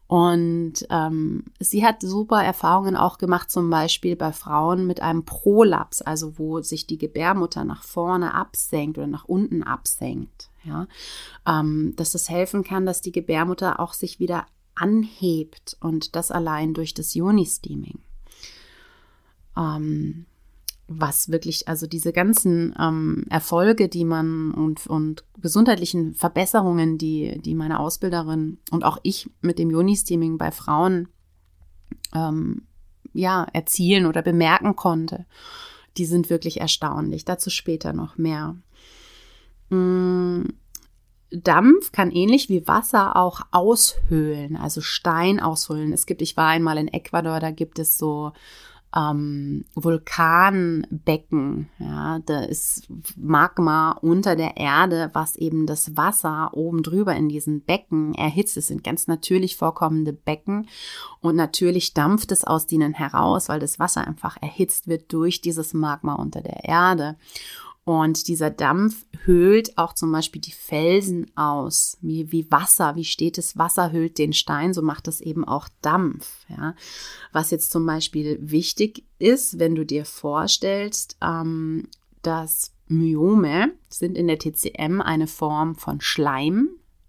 Und 0.08 0.88
ähm, 0.90 1.44
sie 1.60 1.86
hat 1.86 2.02
super 2.02 2.42
Erfahrungen 2.42 2.96
auch 2.96 3.18
gemacht, 3.18 3.52
zum 3.52 3.70
Beispiel 3.70 4.16
bei 4.16 4.32
Frauen 4.32 4.88
mit 4.88 5.02
einem 5.02 5.26
Prolaps, 5.26 6.02
also 6.02 6.40
wo 6.40 6.62
sich 6.62 6.88
die 6.88 6.98
Gebärmutter 6.98 7.66
nach 7.66 7.84
vorne 7.84 8.34
absenkt 8.34 8.98
oder 8.98 9.08
nach 9.08 9.26
unten 9.26 9.64
absenkt. 9.64 10.50
Ja, 10.64 10.88
ähm, 11.46 11.94
dass 11.98 12.12
das 12.12 12.30
helfen 12.30 12.64
kann, 12.64 12.86
dass 12.86 13.02
die 13.02 13.12
Gebärmutter 13.12 13.80
auch 13.80 13.94
sich 13.94 14.20
wieder 14.20 14.46
anhebt 14.76 15.78
und 15.82 16.16
das 16.16 16.32
allein 16.32 16.74
durch 16.74 16.94
das 16.94 17.14
Yoni-Steaming. 17.14 18.00
Ähm, 19.58 20.26
was 20.88 21.30
wirklich, 21.30 21.68
also 21.68 21.86
diese 21.86 22.14
ganzen 22.14 22.74
ähm, 22.80 23.26
Erfolge, 23.30 23.90
die 23.90 24.06
man 24.06 24.52
und, 24.52 24.88
und 24.88 25.26
gesundheitlichen 25.38 26.14
Verbesserungen, 26.14 26.98
die, 26.98 27.40
die 27.42 27.56
meine 27.56 27.80
Ausbilderin 27.80 28.60
und 28.72 28.86
auch 28.86 28.98
ich 29.04 29.30
mit 29.42 29.60
dem 29.60 29.70
Yoni-Steaming 29.70 30.38
bei 30.38 30.52
Frauen 30.52 31.10
ähm, 32.16 32.64
ja, 33.14 33.46
erzielen 33.52 34.06
oder 34.06 34.22
bemerken 34.22 34.76
konnte, 34.76 35.26
die 35.98 36.06
sind 36.06 36.30
wirklich 36.30 36.62
erstaunlich. 36.62 37.26
Dazu 37.26 37.50
später 37.50 37.92
noch 37.92 38.18
mehr. 38.18 38.56
Mm, 39.70 40.44
Dampf 41.32 41.92
kann 41.92 42.12
ähnlich 42.12 42.48
wie 42.48 42.68
Wasser 42.68 43.18
auch 43.18 43.42
aushöhlen, 43.52 44.56
also 44.56 44.80
Stein 44.80 45.42
aushöhlen. 45.42 45.92
Es 45.92 46.06
gibt, 46.06 46.22
ich 46.22 46.38
war 46.38 46.48
einmal 46.48 46.78
in 46.78 46.88
Ecuador, 46.88 47.42
da 47.42 47.52
gibt 47.52 47.80
es 47.80 47.98
so 47.98 48.32
ähm, 48.96 49.66
Vulkanbecken. 49.76 51.70
Ja, 51.80 52.20
da 52.26 52.42
ist 52.42 52.88
Magma 53.16 53.92
unter 54.02 54.36
der 54.36 54.58
Erde, 54.58 55.10
was 55.14 55.36
eben 55.36 55.66
das 55.66 55.98
Wasser 55.98 56.52
oben 56.54 56.84
drüber 56.84 57.16
in 57.16 57.30
diesen 57.30 57.64
Becken 57.64 58.14
erhitzt. 58.14 58.58
Es 58.58 58.68
sind 58.68 58.84
ganz 58.84 59.08
natürlich 59.08 59.58
vorkommende 59.58 60.14
Becken 60.14 60.68
und 61.22 61.36
natürlich 61.36 61.94
dampft 61.94 62.32
es 62.32 62.44
aus 62.44 62.68
denen 62.68 62.94
heraus, 62.94 63.50
weil 63.50 63.60
das 63.60 63.80
Wasser 63.80 64.08
einfach 64.08 64.38
erhitzt 64.42 64.88
wird 64.88 65.12
durch 65.12 65.42
dieses 65.42 65.74
Magma 65.74 66.16
unter 66.16 66.42
der 66.42 66.64
Erde. 66.64 67.18
Und 67.88 68.28
dieser 68.28 68.50
Dampf 68.50 69.06
höhlt 69.24 69.78
auch 69.78 69.94
zum 69.94 70.12
Beispiel 70.12 70.42
die 70.42 70.52
Felsen 70.52 71.32
aus, 71.38 71.98
wie, 72.02 72.34
wie 72.34 72.52
Wasser, 72.52 72.98
wie 72.98 73.06
stetes 73.06 73.58
Wasser 73.58 73.94
höhlt 73.94 74.18
den 74.18 74.34
Stein, 74.34 74.74
so 74.74 74.82
macht 74.82 75.08
das 75.08 75.22
eben 75.22 75.46
auch 75.46 75.70
Dampf. 75.82 76.46
Ja. 76.50 76.76
Was 77.32 77.50
jetzt 77.50 77.72
zum 77.72 77.86
Beispiel 77.86 78.40
wichtig 78.42 79.06
ist, 79.20 79.58
wenn 79.58 79.74
du 79.74 79.86
dir 79.86 80.04
vorstellst, 80.04 81.16
ähm, 81.22 81.88
dass 82.24 82.74
Myome 82.88 83.72
sind 83.88 84.18
in 84.18 84.28
der 84.28 84.40
TCM 84.40 85.00
eine 85.00 85.28
Form 85.28 85.76
von 85.76 86.02
Schleim. 86.02 86.68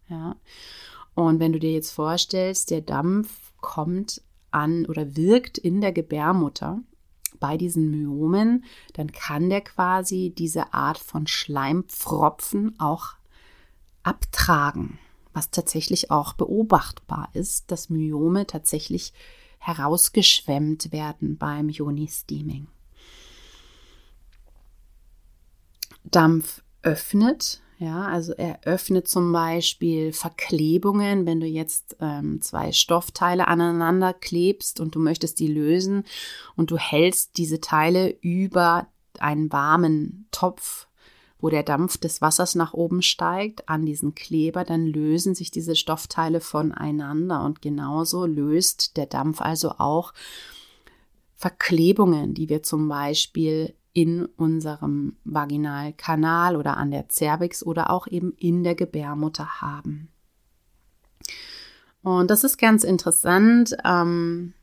Ja. 0.09 0.37
Und 1.17 1.41
wenn 1.41 1.53
du 1.53 1.59
dir 1.59 1.73
jetzt 1.73 1.91
vorstellst, 1.91 2.71
der 2.71 2.83
Dampf 2.83 3.51
kommt 3.61 4.23
an 4.53 4.87
oder 4.87 5.17
wirkt 5.17 5.59
in 5.59 5.81
der 5.81 5.91
Gebärmutter 5.91 6.85
bei 7.40 7.57
diesen 7.57 7.90
Myomen, 7.90 8.64
dann 8.95 9.12
kann 9.12 9.50
der 9.50 9.61
quasi 9.61 10.33
diese 10.37 10.73
Art 10.75 10.99
von 10.99 11.26
Schleimpfropfen 11.26 12.78
auch 12.78 13.14
abtragen, 14.02 14.99
was 15.33 15.50
tatsächlich 15.50 16.11
auch 16.11 16.33
beobachtbar 16.33 17.28
ist, 17.33 17.71
dass 17.71 17.90
Myome 17.90 18.47
tatsächlich 18.47 19.12
herausgeschwemmt 19.59 20.92
werden 20.92 21.37
beim 21.37 21.68
Yoni-Steaming. 21.68 22.68
Dampf 26.04 26.62
öffnet 26.83 27.61
ja, 27.79 28.07
also 28.07 28.33
er 28.33 28.59
öffnet 28.65 29.07
zum 29.07 29.33
Beispiel 29.33 30.13
Verklebungen, 30.13 31.27
wenn 31.27 31.39
du 31.39 31.47
jetzt 31.47 31.97
ähm, 32.01 32.43
zwei 32.43 32.73
Stoffteile 32.73 33.47
aneinander 33.47 34.13
klebst 34.13 34.81
und 34.81 34.97
du 34.97 34.99
möchtest 34.99 35.39
die 35.39 35.47
lösen 35.47 36.03
und 36.57 36.73
du 36.73 36.77
hältst 36.77 37.37
diese 37.37 37.61
Teile 37.61 38.11
über 38.21 38.89
einen 39.21 39.53
warmen 39.53 40.27
Topf, 40.33 40.89
wo 41.39 41.51
der 41.51 41.63
Dampf 41.63 41.99
des 41.99 42.21
Wassers 42.21 42.57
nach 42.57 42.75
oben 42.75 43.01
steigt, 43.01 43.69
an 43.69 43.87
diesen 43.87 44.17
Kleber, 44.17 44.65
dann 44.65 44.85
lösen 44.85 45.37
sich 45.37 45.53
diese 45.53 45.77
Stoffteile 45.77 46.41
voneinander 46.41 47.45
und 47.45 47.63
genauso 47.63 48.27
löst 48.27 48.97
der 48.97 49.07
Dampf 49.07 49.41
also 49.41 49.71
auch 49.79 50.15
Verklebungen, 51.37 52.35
die 52.35 52.49
wir 52.49 52.65
zum 52.65 52.89
Beispiel 52.89 53.75
in 53.99 54.26
unserem 54.37 55.17
Vaginalkanal 55.25 56.55
oder 56.55 56.76
an 56.76 56.93
der 56.93 57.07
Cervix 57.11 57.64
oder 57.64 57.90
auch 57.90 58.07
eben 58.07 58.33
in 58.38 58.62
der 58.62 58.76
Gebärmutter 58.76 59.61
haben. 59.61 60.09
Und 62.05 62.31
das 62.31 62.45
ist 62.45 62.59
ganz 62.59 62.85
interessant, 62.85 63.76
ähm, 63.85 64.55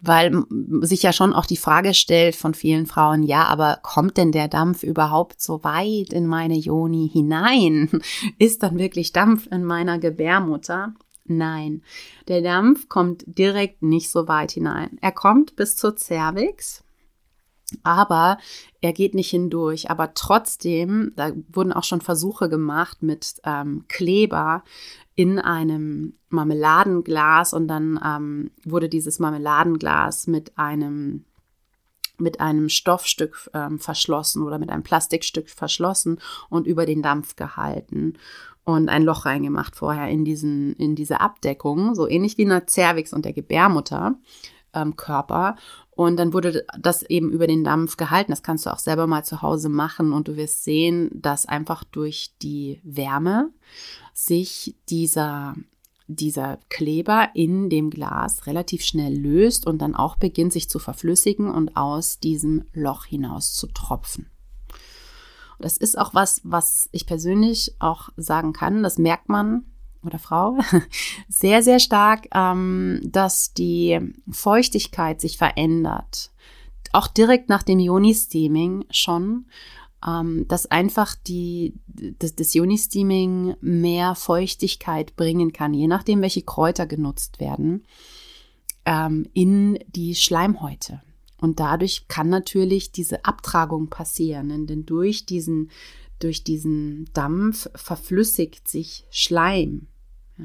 weil 0.00 0.42
sich 0.80 1.04
ja 1.04 1.12
schon 1.12 1.32
auch 1.32 1.46
die 1.46 1.56
Frage 1.56 1.94
stellt 1.94 2.34
von 2.34 2.52
vielen 2.52 2.86
Frauen, 2.86 3.22
ja, 3.22 3.44
aber 3.44 3.78
kommt 3.82 4.16
denn 4.16 4.32
der 4.32 4.48
Dampf 4.48 4.82
überhaupt 4.82 5.40
so 5.40 5.62
weit 5.62 6.12
in 6.12 6.26
meine 6.26 6.56
Joni 6.56 7.08
hinein? 7.12 8.02
Ist 8.40 8.64
dann 8.64 8.76
wirklich 8.76 9.12
Dampf 9.12 9.46
in 9.52 9.62
meiner 9.62 10.00
Gebärmutter? 10.00 10.94
Nein, 11.26 11.82
der 12.26 12.42
Dampf 12.42 12.88
kommt 12.88 13.22
direkt 13.26 13.82
nicht 13.84 14.10
so 14.10 14.26
weit 14.26 14.50
hinein. 14.50 14.98
Er 15.00 15.12
kommt 15.12 15.54
bis 15.54 15.76
zur 15.76 15.96
Cervix 15.96 16.83
aber 17.82 18.38
er 18.80 18.92
geht 18.92 19.14
nicht 19.14 19.30
hindurch. 19.30 19.90
Aber 19.90 20.14
trotzdem, 20.14 21.12
da 21.16 21.32
wurden 21.48 21.72
auch 21.72 21.84
schon 21.84 22.00
Versuche 22.00 22.48
gemacht 22.48 23.02
mit 23.02 23.40
ähm, 23.44 23.84
Kleber 23.88 24.62
in 25.14 25.38
einem 25.38 26.14
Marmeladenglas. 26.28 27.52
Und 27.52 27.68
dann 27.68 28.00
ähm, 28.04 28.50
wurde 28.64 28.88
dieses 28.88 29.18
Marmeladenglas 29.18 30.26
mit 30.26 30.56
einem 30.58 31.24
mit 32.16 32.40
einem 32.40 32.68
Stoffstück 32.68 33.50
ähm, 33.54 33.80
verschlossen 33.80 34.42
oder 34.42 34.60
mit 34.60 34.70
einem 34.70 34.84
Plastikstück 34.84 35.50
verschlossen 35.50 36.20
und 36.48 36.66
über 36.66 36.86
den 36.86 37.02
Dampf 37.02 37.34
gehalten 37.34 38.14
und 38.64 38.88
ein 38.88 39.02
Loch 39.02 39.26
reingemacht 39.26 39.76
vorher 39.76 40.08
in 40.08 40.24
diesen 40.24 40.74
in 40.74 40.94
diese 40.94 41.20
Abdeckung, 41.20 41.94
so 41.94 42.08
ähnlich 42.08 42.38
wie 42.38 42.42
in 42.42 42.48
der 42.50 42.66
Cervix 42.68 43.12
und 43.12 43.24
der 43.24 43.32
Gebärmutter 43.32 44.16
ähm, 44.74 44.96
Körper 44.96 45.56
und 45.96 46.16
dann 46.16 46.32
wurde 46.32 46.66
das 46.78 47.02
eben 47.02 47.30
über 47.30 47.46
den 47.46 47.64
Dampf 47.64 47.96
gehalten. 47.96 48.32
Das 48.32 48.42
kannst 48.42 48.66
du 48.66 48.72
auch 48.72 48.78
selber 48.78 49.06
mal 49.06 49.24
zu 49.24 49.42
Hause 49.42 49.68
machen 49.68 50.12
und 50.12 50.28
du 50.28 50.36
wirst 50.36 50.64
sehen, 50.64 51.10
dass 51.12 51.46
einfach 51.46 51.84
durch 51.84 52.34
die 52.42 52.80
Wärme 52.82 53.50
sich 54.12 54.76
dieser 54.88 55.54
dieser 56.06 56.58
Kleber 56.68 57.30
in 57.32 57.70
dem 57.70 57.88
Glas 57.88 58.46
relativ 58.46 58.84
schnell 58.84 59.16
löst 59.16 59.66
und 59.66 59.78
dann 59.78 59.94
auch 59.94 60.16
beginnt 60.16 60.52
sich 60.52 60.68
zu 60.68 60.78
verflüssigen 60.78 61.50
und 61.50 61.78
aus 61.78 62.18
diesem 62.18 62.64
Loch 62.74 63.06
hinaus 63.06 63.54
zu 63.54 63.68
tropfen. 63.68 64.30
Das 65.58 65.78
ist 65.78 65.96
auch 65.96 66.12
was, 66.12 66.42
was 66.44 66.90
ich 66.92 67.06
persönlich 67.06 67.74
auch 67.78 68.10
sagen 68.16 68.52
kann. 68.52 68.82
Das 68.82 68.98
merkt 68.98 69.30
man 69.30 69.64
oder 70.06 70.18
Frau 70.18 70.58
sehr, 71.28 71.62
sehr 71.62 71.78
stark, 71.78 72.26
ähm, 72.34 73.00
dass 73.04 73.52
die 73.54 73.98
Feuchtigkeit 74.30 75.20
sich 75.20 75.38
verändert. 75.38 76.30
Auch 76.92 77.08
direkt 77.08 77.48
nach 77.48 77.62
dem 77.62 77.80
Yoni-Steaming 77.80 78.84
schon, 78.90 79.46
ähm, 80.06 80.46
dass 80.48 80.66
einfach 80.66 81.14
die, 81.26 81.74
das, 81.86 82.34
das 82.34 82.54
Yoni-Steaming 82.54 83.56
mehr 83.60 84.14
Feuchtigkeit 84.14 85.16
bringen 85.16 85.52
kann, 85.52 85.74
je 85.74 85.86
nachdem, 85.86 86.20
welche 86.20 86.42
Kräuter 86.42 86.86
genutzt 86.86 87.40
werden, 87.40 87.84
ähm, 88.84 89.26
in 89.32 89.78
die 89.88 90.14
Schleimhäute. 90.14 91.02
Und 91.40 91.60
dadurch 91.60 92.06
kann 92.08 92.28
natürlich 92.28 92.92
diese 92.92 93.24
Abtragung 93.24 93.88
passieren, 93.88 94.66
denn 94.66 94.86
durch 94.86 95.26
diesen, 95.26 95.70
durch 96.18 96.44
diesen 96.44 97.10
Dampf 97.12 97.68
verflüssigt 97.74 98.68
sich 98.68 99.04
Schleim. 99.10 99.88
Ja. 100.38 100.44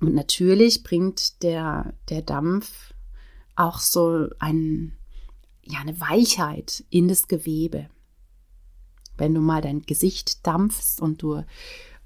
Und 0.00 0.14
natürlich 0.14 0.82
bringt 0.82 1.42
der, 1.42 1.94
der 2.08 2.22
Dampf 2.22 2.94
auch 3.56 3.80
so 3.80 4.28
ein, 4.38 4.96
ja, 5.62 5.80
eine 5.80 6.00
Weichheit 6.00 6.84
in 6.90 7.08
das 7.08 7.26
Gewebe. 7.26 7.88
Wenn 9.16 9.34
du 9.34 9.40
mal 9.40 9.60
dein 9.60 9.82
Gesicht 9.82 10.46
dampfst 10.46 11.00
und 11.00 11.22
du 11.22 11.42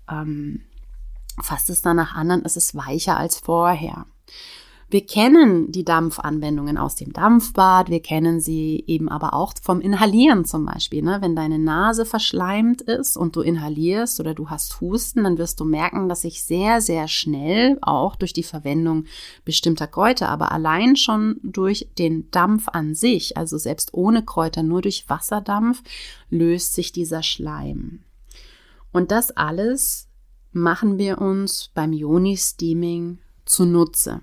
ähm, 0.09 0.63
fasst 1.43 1.69
es 1.69 1.83
danach 1.83 2.15
an, 2.15 2.31
dann 2.31 2.43
ist 2.43 2.57
es 2.57 2.75
weicher 2.75 3.19
als 3.19 3.39
vorher. 3.39 4.07
Wir 4.93 5.07
kennen 5.07 5.73
die 5.73 5.87
Dampfanwendungen 5.87 6.77
aus 6.77 6.97
dem 6.97 7.15
Dampfbad, 7.15 7.89
wir 7.89 8.03
kennen 8.03 8.41
sie 8.41 8.85
eben 8.87 9.09
aber 9.09 9.33
auch 9.33 9.55
vom 9.63 9.81
Inhalieren 9.81 10.45
zum 10.45 10.67
Beispiel. 10.67 11.01
Ne? 11.01 11.17
Wenn 11.23 11.35
deine 11.35 11.59
Nase 11.59 12.05
verschleimt 12.05 12.83
ist 12.83 13.17
und 13.17 13.35
du 13.35 13.41
inhalierst 13.41 14.21
oder 14.21 14.35
du 14.35 14.51
hast 14.51 14.83
Husten, 14.83 15.25
dann 15.25 15.39
wirst 15.39 15.61
du 15.61 15.65
merken, 15.65 16.11
dass 16.11 16.21
sich 16.21 16.45
sehr, 16.45 16.83
sehr 16.83 17.09
schnell 17.09 17.79
auch 17.81 18.17
durch 18.17 18.35
die 18.35 18.43
Verwendung 18.43 19.07
bestimmter 19.47 19.87
Kräuter, 19.87 20.29
aber 20.29 20.53
allein 20.53 20.97
schon 20.97 21.41
durch 21.43 21.89
den 21.97 22.31
Dampf 22.31 22.69
an 22.69 22.95
sich, 22.95 23.39
also 23.39 23.57
selbst 23.57 23.95
ohne 23.95 24.23
Kräuter, 24.23 24.63
nur 24.63 24.83
durch 24.83 25.09
Wasserdampf, 25.09 25.83
löst 26.29 26.75
sich 26.75 26.93
dieser 26.93 27.23
Schleim. 27.23 28.01
Und 28.93 29.11
das 29.11 29.31
alles 29.31 30.11
machen 30.53 30.99
wir 30.99 31.19
uns 31.19 31.71
beim 31.73 31.95
Yoni-Steaming 31.95 33.21
zunutze. 33.47 34.21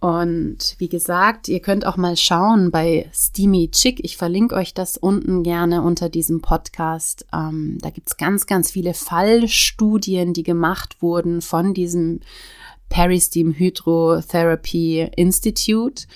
Und 0.00 0.76
wie 0.78 0.88
gesagt, 0.88 1.48
ihr 1.48 1.60
könnt 1.60 1.86
auch 1.86 1.98
mal 1.98 2.16
schauen 2.16 2.70
bei 2.70 3.10
Steamy 3.12 3.70
Chick. 3.70 4.00
Ich 4.02 4.16
verlinke 4.16 4.54
euch 4.54 4.72
das 4.72 4.96
unten 4.96 5.42
gerne 5.42 5.82
unter 5.82 6.08
diesem 6.08 6.40
Podcast. 6.40 7.26
Ähm, 7.34 7.76
da 7.82 7.90
gibt's 7.90 8.16
ganz, 8.16 8.46
ganz 8.46 8.70
viele 8.70 8.94
Fallstudien, 8.94 10.32
die 10.32 10.42
gemacht 10.42 11.02
wurden 11.02 11.42
von 11.42 11.74
diesem 11.74 12.20
Peristeam 12.88 13.52
Hydrotherapy 13.52 15.10
Institute, 15.16 16.06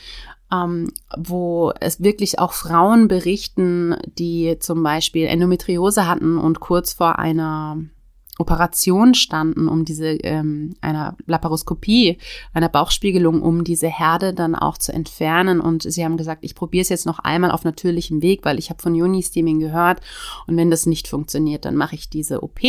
ähm, 0.51 0.91
wo 1.19 1.71
es 1.79 2.03
wirklich 2.03 2.39
auch 2.39 2.55
Frauen 2.55 3.07
berichten, 3.07 3.97
die 4.19 4.57
zum 4.61 4.83
Beispiel 4.83 5.27
Endometriose 5.27 6.09
hatten 6.09 6.39
und 6.39 6.61
kurz 6.61 6.95
vor 6.95 7.19
einer 7.19 7.79
Operation 8.39 9.15
standen, 9.15 9.69
um 9.69 9.85
diese 9.85 10.07
ähm, 10.07 10.75
einer 10.81 11.17
Laparoskopie, 11.27 12.19
einer 12.53 12.69
Bauchspiegelung, 12.69 13.43
um 13.43 13.63
diese 13.63 13.87
Herde 13.87 14.35
dann 14.35 14.57
auch 14.57 14.77
zu 14.77 14.93
entfernen. 14.93 15.61
Und 15.61 15.85
sie 15.85 16.05
haben 16.05 16.17
gesagt, 16.17 16.45
ich 16.45 16.57
probiere 16.57 16.83
es 16.83 16.89
jetzt 16.89 17.07
noch 17.07 17.21
einmal 17.21 17.53
auf 17.53 17.65
natürlichem 17.65 18.23
Weg, 18.23 18.45
weil 18.45 18.59
ich 18.59 18.71
habe 18.71 18.83
von 18.83 18.95
Juni-Steaming 18.95 19.61
gehört. 19.61 20.01
Und 20.47 20.57
wenn 20.57 20.71
das 20.71 20.87
nicht 20.87 21.07
funktioniert, 21.07 21.65
dann 21.65 21.77
mache 21.77 21.95
ich 21.95 22.11
diese 22.11 22.43
OP. 22.43 22.61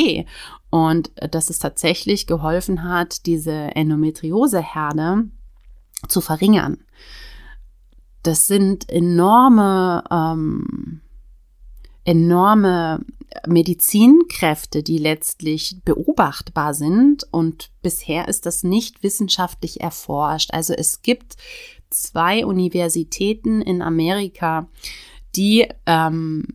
Und 0.70 1.12
äh, 1.16 1.28
dass 1.28 1.50
es 1.50 1.58
tatsächlich 1.58 2.28
geholfen 2.28 2.84
hat, 2.84 3.26
diese 3.26 3.54
Endometriose-Herde 3.76 5.30
zu 6.08 6.22
verringern. 6.22 6.78
Das 8.22 8.46
sind 8.46 8.90
enorme 8.90 10.04
ähm, 10.12 11.02
enorme 12.06 13.04
Medizinkräfte, 13.46 14.84
die 14.84 14.98
letztlich 14.98 15.78
beobachtbar 15.84 16.74
sind. 16.74 17.26
Und 17.32 17.72
bisher 17.82 18.28
ist 18.28 18.46
das 18.46 18.64
nicht 18.64 19.04
wissenschaftlich 19.04 19.82
erforscht. 19.82 20.52
Also 20.54 20.74
es 20.74 21.02
gibt 21.02 21.36
zwei 21.90 22.46
Universitäten 22.46 23.62
in 23.62 23.82
Amerika, 23.82 24.68
die 25.36 25.68
ähm, 25.86 26.46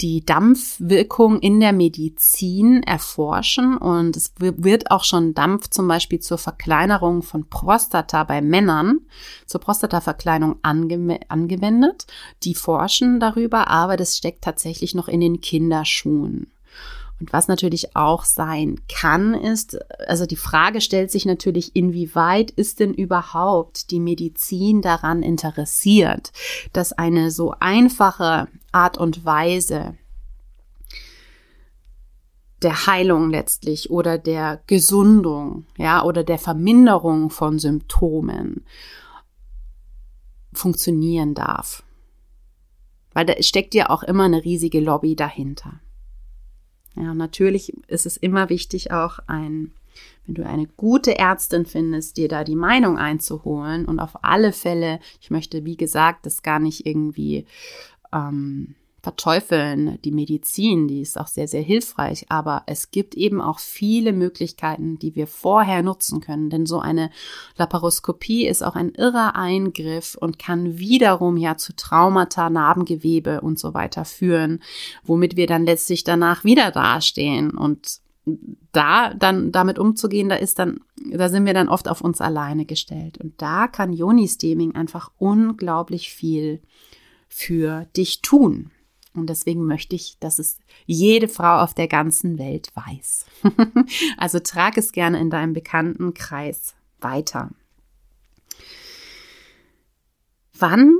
die 0.00 0.24
Dampfwirkung 0.24 1.40
in 1.40 1.60
der 1.60 1.72
Medizin 1.72 2.82
erforschen 2.82 3.76
und 3.76 4.16
es 4.16 4.32
wird 4.38 4.90
auch 4.90 5.04
schon 5.04 5.34
Dampf 5.34 5.68
zum 5.70 5.88
Beispiel 5.88 6.20
zur 6.20 6.38
Verkleinerung 6.38 7.22
von 7.22 7.48
Prostata 7.48 8.24
bei 8.24 8.40
Männern, 8.40 9.00
zur 9.46 9.60
Prostataverkleinerung 9.60 10.56
ange 10.62 11.20
angewendet. 11.28 12.06
Die 12.44 12.54
forschen 12.54 13.18
darüber, 13.18 13.68
aber 13.68 13.96
das 13.96 14.16
steckt 14.16 14.44
tatsächlich 14.44 14.94
noch 14.94 15.08
in 15.08 15.20
den 15.20 15.40
Kinderschuhen. 15.40 16.52
Und 17.20 17.32
was 17.32 17.48
natürlich 17.48 17.96
auch 17.96 18.24
sein 18.24 18.80
kann, 18.88 19.34
ist, 19.34 19.78
also 20.08 20.24
die 20.24 20.36
Frage 20.36 20.80
stellt 20.80 21.10
sich 21.10 21.26
natürlich, 21.26 21.74
inwieweit 21.74 22.50
ist 22.52 22.78
denn 22.78 22.94
überhaupt 22.94 23.90
die 23.90 23.98
Medizin 23.98 24.82
daran 24.82 25.22
interessiert, 25.22 26.32
dass 26.72 26.92
eine 26.92 27.30
so 27.30 27.54
einfache 27.58 28.46
Art 28.70 28.98
und 28.98 29.24
Weise 29.24 29.96
der 32.62 32.86
Heilung 32.86 33.30
letztlich 33.30 33.90
oder 33.90 34.18
der 34.18 34.62
Gesundung, 34.66 35.66
ja, 35.76 36.04
oder 36.04 36.24
der 36.24 36.38
Verminderung 36.38 37.30
von 37.30 37.58
Symptomen 37.58 38.64
funktionieren 40.52 41.34
darf. 41.34 41.84
Weil 43.12 43.26
da 43.26 43.40
steckt 43.42 43.74
ja 43.74 43.90
auch 43.90 44.02
immer 44.02 44.24
eine 44.24 44.44
riesige 44.44 44.80
Lobby 44.80 45.14
dahinter. 45.14 45.80
Ja, 46.98 47.14
natürlich 47.14 47.72
ist 47.86 48.06
es 48.06 48.16
immer 48.16 48.48
wichtig, 48.48 48.90
auch 48.90 49.20
ein, 49.28 49.72
wenn 50.26 50.34
du 50.34 50.44
eine 50.44 50.66
gute 50.76 51.16
Ärztin 51.16 51.64
findest, 51.64 52.16
dir 52.16 52.28
da 52.28 52.42
die 52.42 52.56
Meinung 52.56 52.98
einzuholen 52.98 53.84
und 53.84 54.00
auf 54.00 54.24
alle 54.24 54.52
Fälle, 54.52 54.98
ich 55.20 55.30
möchte, 55.30 55.64
wie 55.64 55.76
gesagt, 55.76 56.26
das 56.26 56.42
gar 56.42 56.58
nicht 56.58 56.86
irgendwie 56.86 57.46
ähm, 58.12 58.74
verteufeln 59.02 59.98
die 60.02 60.10
Medizin, 60.10 60.88
die 60.88 61.00
ist 61.02 61.18
auch 61.18 61.28
sehr, 61.28 61.46
sehr 61.46 61.62
hilfreich, 61.62 62.26
aber 62.28 62.64
es 62.66 62.90
gibt 62.90 63.14
eben 63.14 63.40
auch 63.40 63.60
viele 63.60 64.12
Möglichkeiten, 64.12 64.98
die 64.98 65.14
wir 65.14 65.26
vorher 65.26 65.82
nutzen 65.82 66.20
können, 66.20 66.50
denn 66.50 66.66
so 66.66 66.80
eine 66.80 67.10
Laparoskopie 67.56 68.46
ist 68.46 68.62
auch 68.62 68.74
ein 68.74 68.90
irrer 68.90 69.36
Eingriff 69.36 70.16
und 70.16 70.38
kann 70.38 70.78
wiederum 70.78 71.36
ja 71.36 71.56
zu 71.56 71.76
Traumata, 71.76 72.50
Narbengewebe 72.50 73.40
und 73.40 73.58
so 73.58 73.72
weiter 73.72 74.04
führen, 74.04 74.62
womit 75.04 75.36
wir 75.36 75.46
dann 75.46 75.64
letztlich 75.64 76.02
danach 76.02 76.42
wieder 76.42 76.72
dastehen 76.72 77.50
und 77.50 78.00
da 78.72 79.14
dann 79.14 79.52
damit 79.52 79.78
umzugehen, 79.78 80.28
da 80.28 80.34
ist 80.34 80.58
dann, 80.58 80.80
da 81.10 81.28
sind 81.28 81.46
wir 81.46 81.54
dann 81.54 81.68
oft 81.68 81.88
auf 81.88 82.00
uns 82.00 82.20
alleine 82.20 82.66
gestellt. 82.66 83.18
Und 83.18 83.40
da 83.40 83.68
kann 83.68 83.92
Joni-Steaming 83.92 84.74
einfach 84.74 85.10
unglaublich 85.16 86.10
viel 86.12 86.60
für 87.28 87.86
dich 87.96 88.20
tun. 88.20 88.70
Und 89.14 89.28
deswegen 89.28 89.64
möchte 89.64 89.96
ich, 89.96 90.18
dass 90.20 90.38
es 90.38 90.58
jede 90.86 91.28
Frau 91.28 91.60
auf 91.62 91.74
der 91.74 91.88
ganzen 91.88 92.38
Welt 92.38 92.70
weiß. 92.74 93.26
also 94.16 94.38
trag 94.38 94.76
es 94.76 94.92
gerne 94.92 95.18
in 95.18 95.30
deinem 95.30 95.52
Bekanntenkreis 95.52 96.74
weiter. 97.00 97.50
Wann 100.58 100.96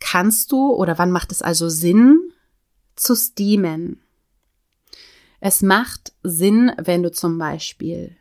kannst 0.00 0.52
du 0.52 0.72
oder 0.72 0.98
wann 0.98 1.10
macht 1.10 1.32
es 1.32 1.42
also 1.42 1.68
Sinn 1.68 2.32
zu 2.96 3.14
steamen? 3.14 4.00
Es 5.40 5.62
macht 5.62 6.12
Sinn, 6.22 6.72
wenn 6.78 7.02
du 7.02 7.12
zum 7.12 7.38
Beispiel 7.38 8.16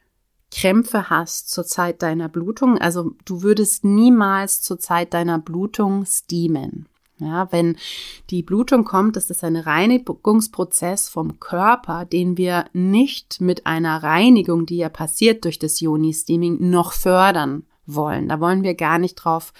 Krämpfe 0.52 1.10
hast 1.10 1.50
zur 1.50 1.66
Zeit 1.66 2.02
deiner 2.02 2.30
Blutung. 2.30 2.78
Also 2.78 3.16
du 3.26 3.42
würdest 3.42 3.84
niemals 3.84 4.62
zur 4.62 4.80
Zeit 4.80 5.14
deiner 5.14 5.40
Blutung 5.40 6.06
steamen. 6.06 6.88
Ja, 7.20 7.52
wenn 7.52 7.78
die 8.30 8.44
Blutung 8.44 8.86
kommt, 8.86 9.18
ist 9.18 9.44
ein 9.44 9.56
Reinigungsprozess 9.56 11.10
vom 11.10 11.40
Körper, 11.40 12.06
den 12.06 12.38
wir 12.38 12.66
nicht 12.74 13.42
mit 13.42 13.66
einer 13.66 14.04
Reinigung, 14.04 14.68
die 14.68 14.78
ja 14.78 14.90
passiert 14.90 15.44
durch 15.44 15.58
das 15.58 15.80
Yoni-Steaming, 15.80 16.70
noch 16.70 16.94
fördern 16.94 17.64
wollen. 17.88 18.28
Da 18.28 18.40
wollen 18.40 18.62
wir 18.62 18.76
gar 18.76 19.00
nicht 19.00 19.16
drauf 19.16 19.52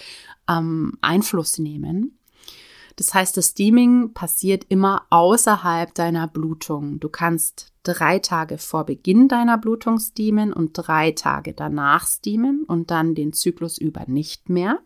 ähm, 0.48 0.94
Einfluss 1.02 1.58
nehmen. 1.58 2.18
Das 2.96 3.14
heißt, 3.14 3.38
das 3.38 3.50
Steaming 3.50 4.14
passiert 4.14 4.66
immer 4.70 5.04
außerhalb 5.12 5.94
deiner 5.94 6.28
Blutung. 6.28 7.00
Du 7.00 7.10
kannst 7.10 7.72
drei 7.84 8.20
Tage 8.20 8.58
vor 8.58 8.86
Beginn 8.86 9.28
deiner 9.28 9.58
Blutung 9.58 10.00
steamen 10.00 10.52
und 10.52 10.72
drei 10.74 11.12
Tage 11.12 11.54
danach 11.54 12.08
steamen 12.08 12.64
und 12.68 12.92
dann 12.92 13.14
den 13.16 13.34
Zyklus 13.34 13.78
über 13.78 14.06
nicht 14.08 14.50
mehr. 14.50 14.80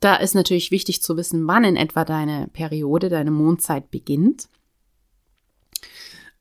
Da 0.00 0.16
ist 0.16 0.34
natürlich 0.34 0.70
wichtig 0.70 1.02
zu 1.02 1.16
wissen, 1.16 1.46
wann 1.46 1.64
in 1.64 1.76
etwa 1.76 2.04
deine 2.04 2.48
Periode, 2.52 3.08
deine 3.08 3.30
Mondzeit 3.30 3.90
beginnt. 3.90 4.48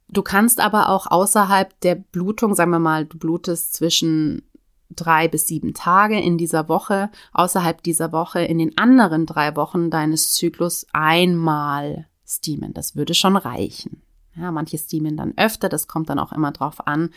Du 0.09 0.21
kannst 0.21 0.59
aber 0.59 0.89
auch 0.89 1.07
außerhalb 1.07 1.79
der 1.81 1.95
Blutung, 1.95 2.53
sagen 2.53 2.71
wir 2.71 2.79
mal, 2.79 3.05
du 3.05 3.17
blutest 3.17 3.73
zwischen 3.73 4.43
drei 4.89 5.27
bis 5.27 5.47
sieben 5.47 5.73
Tage 5.73 6.19
in 6.19 6.37
dieser 6.37 6.69
Woche, 6.69 7.09
außerhalb 7.33 7.83
dieser 7.83 8.11
Woche 8.11 8.41
in 8.41 8.57
den 8.57 8.77
anderen 8.77 9.25
drei 9.25 9.55
Wochen 9.55 9.89
deines 9.89 10.31
Zyklus 10.31 10.85
einmal 10.93 12.07
steamen. 12.25 12.73
Das 12.73 12.95
würde 12.95 13.13
schon 13.13 13.35
reichen. 13.35 14.01
Ja, 14.39 14.51
manche 14.51 14.77
steamen 14.77 15.17
dann 15.17 15.33
öfter, 15.37 15.67
das 15.69 15.87
kommt 15.87 16.09
dann 16.09 16.19
auch 16.19 16.31
immer 16.31 16.51
drauf 16.51 16.85
an, 16.85 17.09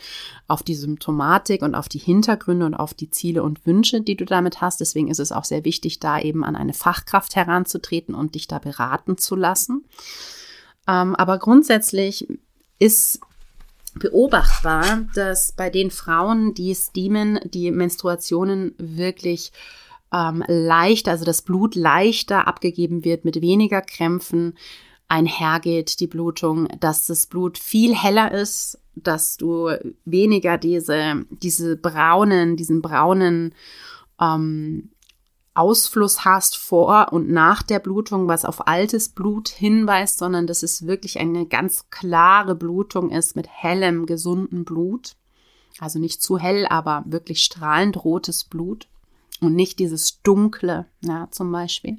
auf 0.47 0.63
die 0.63 0.75
Symptomatik 0.75 1.61
und 1.61 1.75
auf 1.75 1.87
die 1.87 1.99
Hintergründe 1.99 2.65
und 2.65 2.73
auf 2.73 2.93
die 2.93 3.11
Ziele 3.11 3.43
und 3.43 3.65
Wünsche, 3.65 4.01
die 4.01 4.15
du 4.15 4.25
damit 4.25 4.61
hast. 4.61 4.79
Deswegen 4.79 5.07
ist 5.07 5.19
es 5.19 5.31
auch 5.31 5.45
sehr 5.45 5.63
wichtig, 5.63 5.99
da 5.99 6.19
eben 6.19 6.43
an 6.43 6.55
eine 6.55 6.73
Fachkraft 6.73 7.35
heranzutreten 7.35 8.15
und 8.15 8.35
dich 8.35 8.47
da 8.47 8.59
beraten 8.59 9.17
zu 9.17 9.35
lassen. 9.35 9.85
Ähm, 10.87 11.15
aber 11.15 11.37
grundsätzlich 11.37 12.27
ist 12.79 13.19
beobachtbar, 13.93 15.05
dass 15.13 15.51
bei 15.51 15.69
den 15.69 15.91
Frauen, 15.91 16.53
die 16.53 16.73
steamen, 16.73 17.39
die 17.43 17.71
Menstruationen 17.71 18.73
wirklich 18.77 19.51
ähm, 20.13 20.43
leichter, 20.47 21.11
also 21.11 21.25
das 21.25 21.41
Blut 21.41 21.75
leichter 21.75 22.47
abgegeben 22.47 23.03
wird 23.03 23.25
mit 23.25 23.41
weniger 23.41 23.81
Krämpfen, 23.81 24.57
einhergeht, 25.11 25.99
die 25.99 26.07
Blutung, 26.07 26.69
dass 26.79 27.05
das 27.05 27.27
Blut 27.27 27.57
viel 27.57 27.93
heller 27.93 28.31
ist, 28.31 28.79
dass 28.95 29.35
du 29.35 29.69
weniger 30.05 30.57
diese, 30.57 31.25
diese 31.29 31.75
braunen, 31.75 32.55
diesen 32.55 32.81
braunen 32.81 33.53
ähm, 34.21 34.89
Ausfluss 35.53 36.23
hast 36.23 36.55
vor 36.55 37.11
und 37.11 37.29
nach 37.29 37.61
der 37.61 37.79
Blutung, 37.79 38.29
was 38.29 38.45
auf 38.45 38.67
altes 38.69 39.09
Blut 39.09 39.49
hinweist, 39.49 40.17
sondern 40.17 40.47
dass 40.47 40.63
es 40.63 40.87
wirklich 40.87 41.19
eine 41.19 41.45
ganz 41.45 41.89
klare 41.89 42.55
Blutung 42.55 43.09
ist 43.09 43.35
mit 43.35 43.49
hellem, 43.49 44.05
gesunden 44.05 44.63
Blut. 44.63 45.17
Also 45.79 45.99
nicht 45.99 46.21
zu 46.21 46.37
hell, 46.37 46.65
aber 46.67 47.03
wirklich 47.05 47.43
strahlend 47.43 48.01
rotes 48.05 48.45
Blut 48.45 48.87
und 49.41 49.55
nicht 49.55 49.79
dieses 49.79 50.21
dunkle, 50.21 50.85
ja, 51.01 51.27
zum 51.31 51.51
Beispiel. 51.51 51.97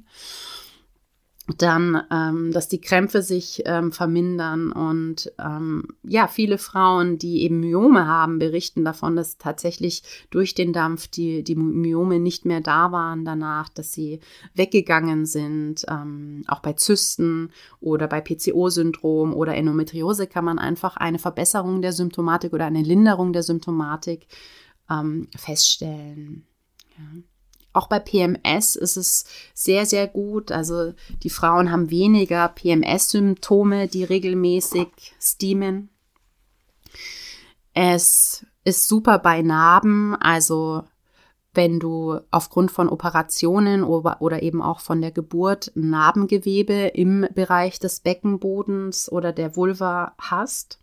Dann, 1.57 2.01
ähm, 2.09 2.53
dass 2.53 2.69
die 2.69 2.79
Krämpfe 2.79 3.21
sich 3.21 3.63
ähm, 3.65 3.91
vermindern 3.91 4.71
und 4.71 5.29
ähm, 5.37 5.83
ja, 6.03 6.29
viele 6.29 6.57
Frauen, 6.57 7.17
die 7.17 7.41
eben 7.41 7.59
Myome 7.59 8.07
haben, 8.07 8.39
berichten 8.39 8.85
davon, 8.85 9.17
dass 9.17 9.37
tatsächlich 9.37 10.03
durch 10.29 10.55
den 10.55 10.71
Dampf 10.71 11.07
die, 11.07 11.43
die 11.43 11.55
Myome 11.55 12.21
nicht 12.21 12.45
mehr 12.45 12.61
da 12.61 12.93
waren 12.93 13.25
danach, 13.25 13.67
dass 13.67 13.91
sie 13.91 14.21
weggegangen 14.53 15.25
sind. 15.25 15.83
Ähm, 15.89 16.45
auch 16.47 16.61
bei 16.61 16.73
Zysten 16.73 17.51
oder 17.81 18.07
bei 18.07 18.21
PCO-Syndrom 18.21 19.33
oder 19.33 19.55
Endometriose 19.55 20.27
kann 20.27 20.45
man 20.45 20.59
einfach 20.59 20.95
eine 20.95 21.19
Verbesserung 21.19 21.81
der 21.81 21.91
Symptomatik 21.91 22.53
oder 22.53 22.65
eine 22.65 22.83
Linderung 22.83 23.33
der 23.33 23.43
Symptomatik 23.43 24.27
ähm, 24.89 25.27
feststellen. 25.35 26.47
Ja. 26.97 27.21
Auch 27.73 27.87
bei 27.87 27.99
PMS 27.99 28.75
ist 28.75 28.97
es 28.97 29.25
sehr, 29.53 29.85
sehr 29.85 30.07
gut. 30.07 30.51
Also 30.51 30.93
die 31.23 31.31
Frauen 31.31 31.71
haben 31.71 31.89
weniger 31.89 32.47
PMS-Symptome, 32.47 33.87
die 33.87 34.03
regelmäßig 34.03 34.89
steamen. 35.19 35.89
Es 37.73 38.45
ist 38.63 38.87
super 38.87 39.17
bei 39.17 39.41
Narben, 39.41 40.15
also 40.15 40.83
wenn 41.55 41.79
du 41.79 42.19
aufgrund 42.31 42.71
von 42.71 42.89
Operationen 42.89 43.83
oder, 43.83 44.21
oder 44.21 44.41
eben 44.41 44.61
auch 44.61 44.79
von 44.79 45.01
der 45.01 45.11
Geburt 45.11 45.71
Narbengewebe 45.75 46.87
im 46.93 47.27
Bereich 47.33 47.79
des 47.79 47.99
Beckenbodens 47.99 49.11
oder 49.11 49.31
der 49.31 49.55
Vulva 49.55 50.13
hast 50.17 50.79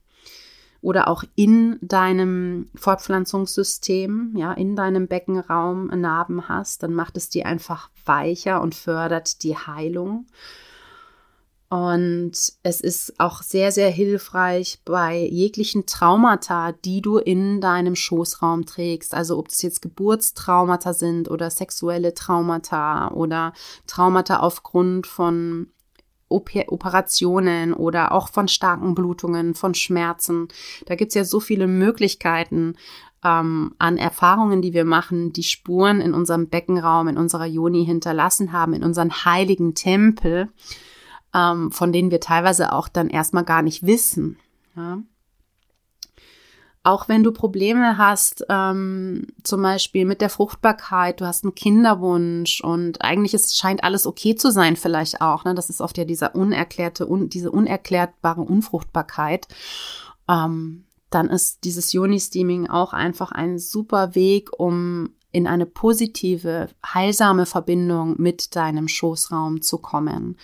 oder 0.83 1.09
auch 1.09 1.25
in 1.35 1.79
deinem 1.83 2.69
Fortpflanzungssystem, 2.75 4.35
ja, 4.37 4.53
in 4.53 4.77
deinem 4.77 5.09
Beckenraum 5.09 5.89
Narben 5.89 6.49
hast, 6.49 6.83
dann 6.83 6.95
macht 6.95 7.17
es 7.17 7.29
die 7.29 7.45
einfach 7.45 7.91
weicher 8.05 8.63
und 8.63 8.75
fördert 8.75 9.43
die 9.43 9.57
Heilung. 9.57 10.27
Und 11.71 12.33
es 12.65 12.81
ist 12.81 13.21
auch 13.21 13.43
sehr, 13.43 13.71
sehr 13.71 13.91
hilfreich 13.91 14.81
bei 14.85 15.25
jeglichen 15.25 15.87
Traumata, 15.87 16.73
die 16.73 17.01
du 17.01 17.19
in 17.19 17.61
deinem 17.61 17.95
Schoßraum 17.95 18.67
trägst. 18.67 19.15
Also 19.15 19.39
ob 19.39 19.49
es 19.49 19.63
jetzt 19.63 19.81
Geburtstraumata 19.81 20.95
sind 20.95 21.31
oder 21.31 21.49
sexuelle 21.49 22.13
Traumata 22.13 23.13
oder 23.13 23.53
Traumata 23.87 24.41
aufgrund 24.41 25.07
von 25.07 25.69
Operationen 26.31 27.75
oder 27.75 28.13
auch 28.13 28.31
von 28.31 28.49
starken 28.49 28.95
Blutungen, 28.95 29.55
von 29.55 29.75
Schmerzen. 29.75 30.49
Da 30.87 30.95
gibt 30.95 31.11
es 31.11 31.15
ja 31.15 31.25
so 31.25 31.41
viele 31.41 31.67
Möglichkeiten 31.67 32.77
ähm, 33.25 33.75
an 33.79 33.99
Erfahrungen, 33.99 34.63
die 34.63 34.73
wir 34.73 34.85
machen, 34.85 35.33
die 35.33 35.43
Spuren 35.43 36.01
in 36.01 36.15
unserem 36.15 36.49
Beckenraum, 36.49 37.09
in 37.09 37.19
unserer 37.19 37.47
Joni 37.47 37.85
hinterlassen 37.85 38.53
haben, 38.53 38.73
in 38.73 38.85
unseren 38.85 39.11
heiligen 39.25 39.75
Tempel, 39.75 40.49
ähm, 41.35 41.71
von 41.71 41.93
denen 41.93 42.11
wir 42.11 42.21
teilweise 42.21 42.73
auch 42.73 42.89
dann 42.89 43.11
erstmal 43.11 43.45
gar 43.45 43.63
nicht 43.63 43.85
wissen. 43.85 44.39
Ja? 44.77 45.03
Auch 46.91 47.09
wenn 47.09 47.23
du 47.23 47.31
Probleme 47.31 47.99
hast, 47.99 48.45
ähm, 48.49 49.29
zum 49.45 49.63
Beispiel 49.63 50.05
mit 50.05 50.21
der 50.21 50.29
Fruchtbarkeit, 50.29 51.21
du 51.21 51.25
hast 51.25 51.45
einen 51.45 51.55
Kinderwunsch 51.55 52.61
und 52.63 53.01
eigentlich 53.01 53.33
ist, 53.33 53.57
scheint 53.57 53.85
alles 53.85 54.09
okay 54.09 54.35
zu 54.35 54.51
sein, 54.51 54.75
vielleicht 54.75 55.21
auch. 55.21 55.45
Ne? 55.45 55.55
Das 55.55 55.71
ist 55.71 55.81
oft 55.81 55.97
ja 55.99 56.05
dieser 56.05 56.35
unerklärte, 56.35 57.07
un, 57.07 57.29
diese 57.29 57.53
unerklärbare 57.53 58.41
Unfruchtbarkeit. 58.41 59.47
Ähm, 60.29 60.85
dann 61.11 61.29
ist 61.29 61.63
dieses 61.63 61.93
Yoni-Steaming 61.93 62.69
auch 62.69 62.93
einfach 62.93 63.31
ein 63.31 63.61
super 63.61 64.17
Weg, 64.17 64.51
um 64.59 65.11
in 65.31 65.47
eine 65.47 65.67
positive, 65.67 66.71
heilsame 66.85 67.47
Verbindung 67.47 68.17
mit 68.21 68.57
deinem 68.57 68.89
Schoßraum 68.89 69.63
zu 69.63 69.79
kommen 69.79 70.37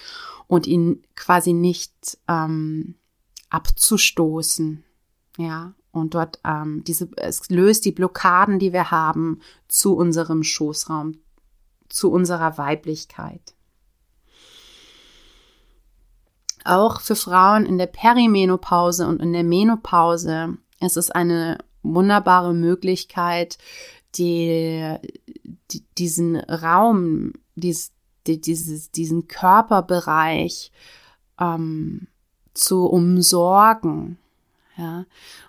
und 0.46 0.68
ihn 0.68 1.02
quasi 1.16 1.52
nicht 1.52 2.18
ähm, 2.28 2.94
abzustoßen. 3.50 4.84
Ja, 5.38 5.74
und 5.96 6.14
dort 6.14 6.38
ähm, 6.44 6.82
diese, 6.84 7.08
es 7.16 7.48
löst 7.48 7.84
die 7.84 7.92
Blockaden, 7.92 8.58
die 8.58 8.72
wir 8.72 8.90
haben, 8.90 9.40
zu 9.68 9.96
unserem 9.96 10.42
Schoßraum, 10.42 11.18
zu 11.88 12.10
unserer 12.10 12.58
Weiblichkeit. 12.58 13.54
Auch 16.64 17.00
für 17.00 17.16
Frauen 17.16 17.64
in 17.64 17.78
der 17.78 17.86
Perimenopause 17.86 19.06
und 19.06 19.22
in 19.22 19.32
der 19.32 19.44
Menopause 19.44 20.58
ist 20.80 20.96
es 20.96 21.10
eine 21.10 21.58
wunderbare 21.82 22.52
Möglichkeit, 22.54 23.58
die, 24.16 24.96
die 25.70 25.84
diesen 25.96 26.36
Raum, 26.36 27.32
dies, 27.54 27.92
die, 28.26 28.40
dieses, 28.40 28.90
diesen 28.90 29.28
Körperbereich 29.28 30.72
ähm, 31.40 32.08
zu 32.54 32.86
umsorgen. 32.86 34.18
Ja, 34.76 35.06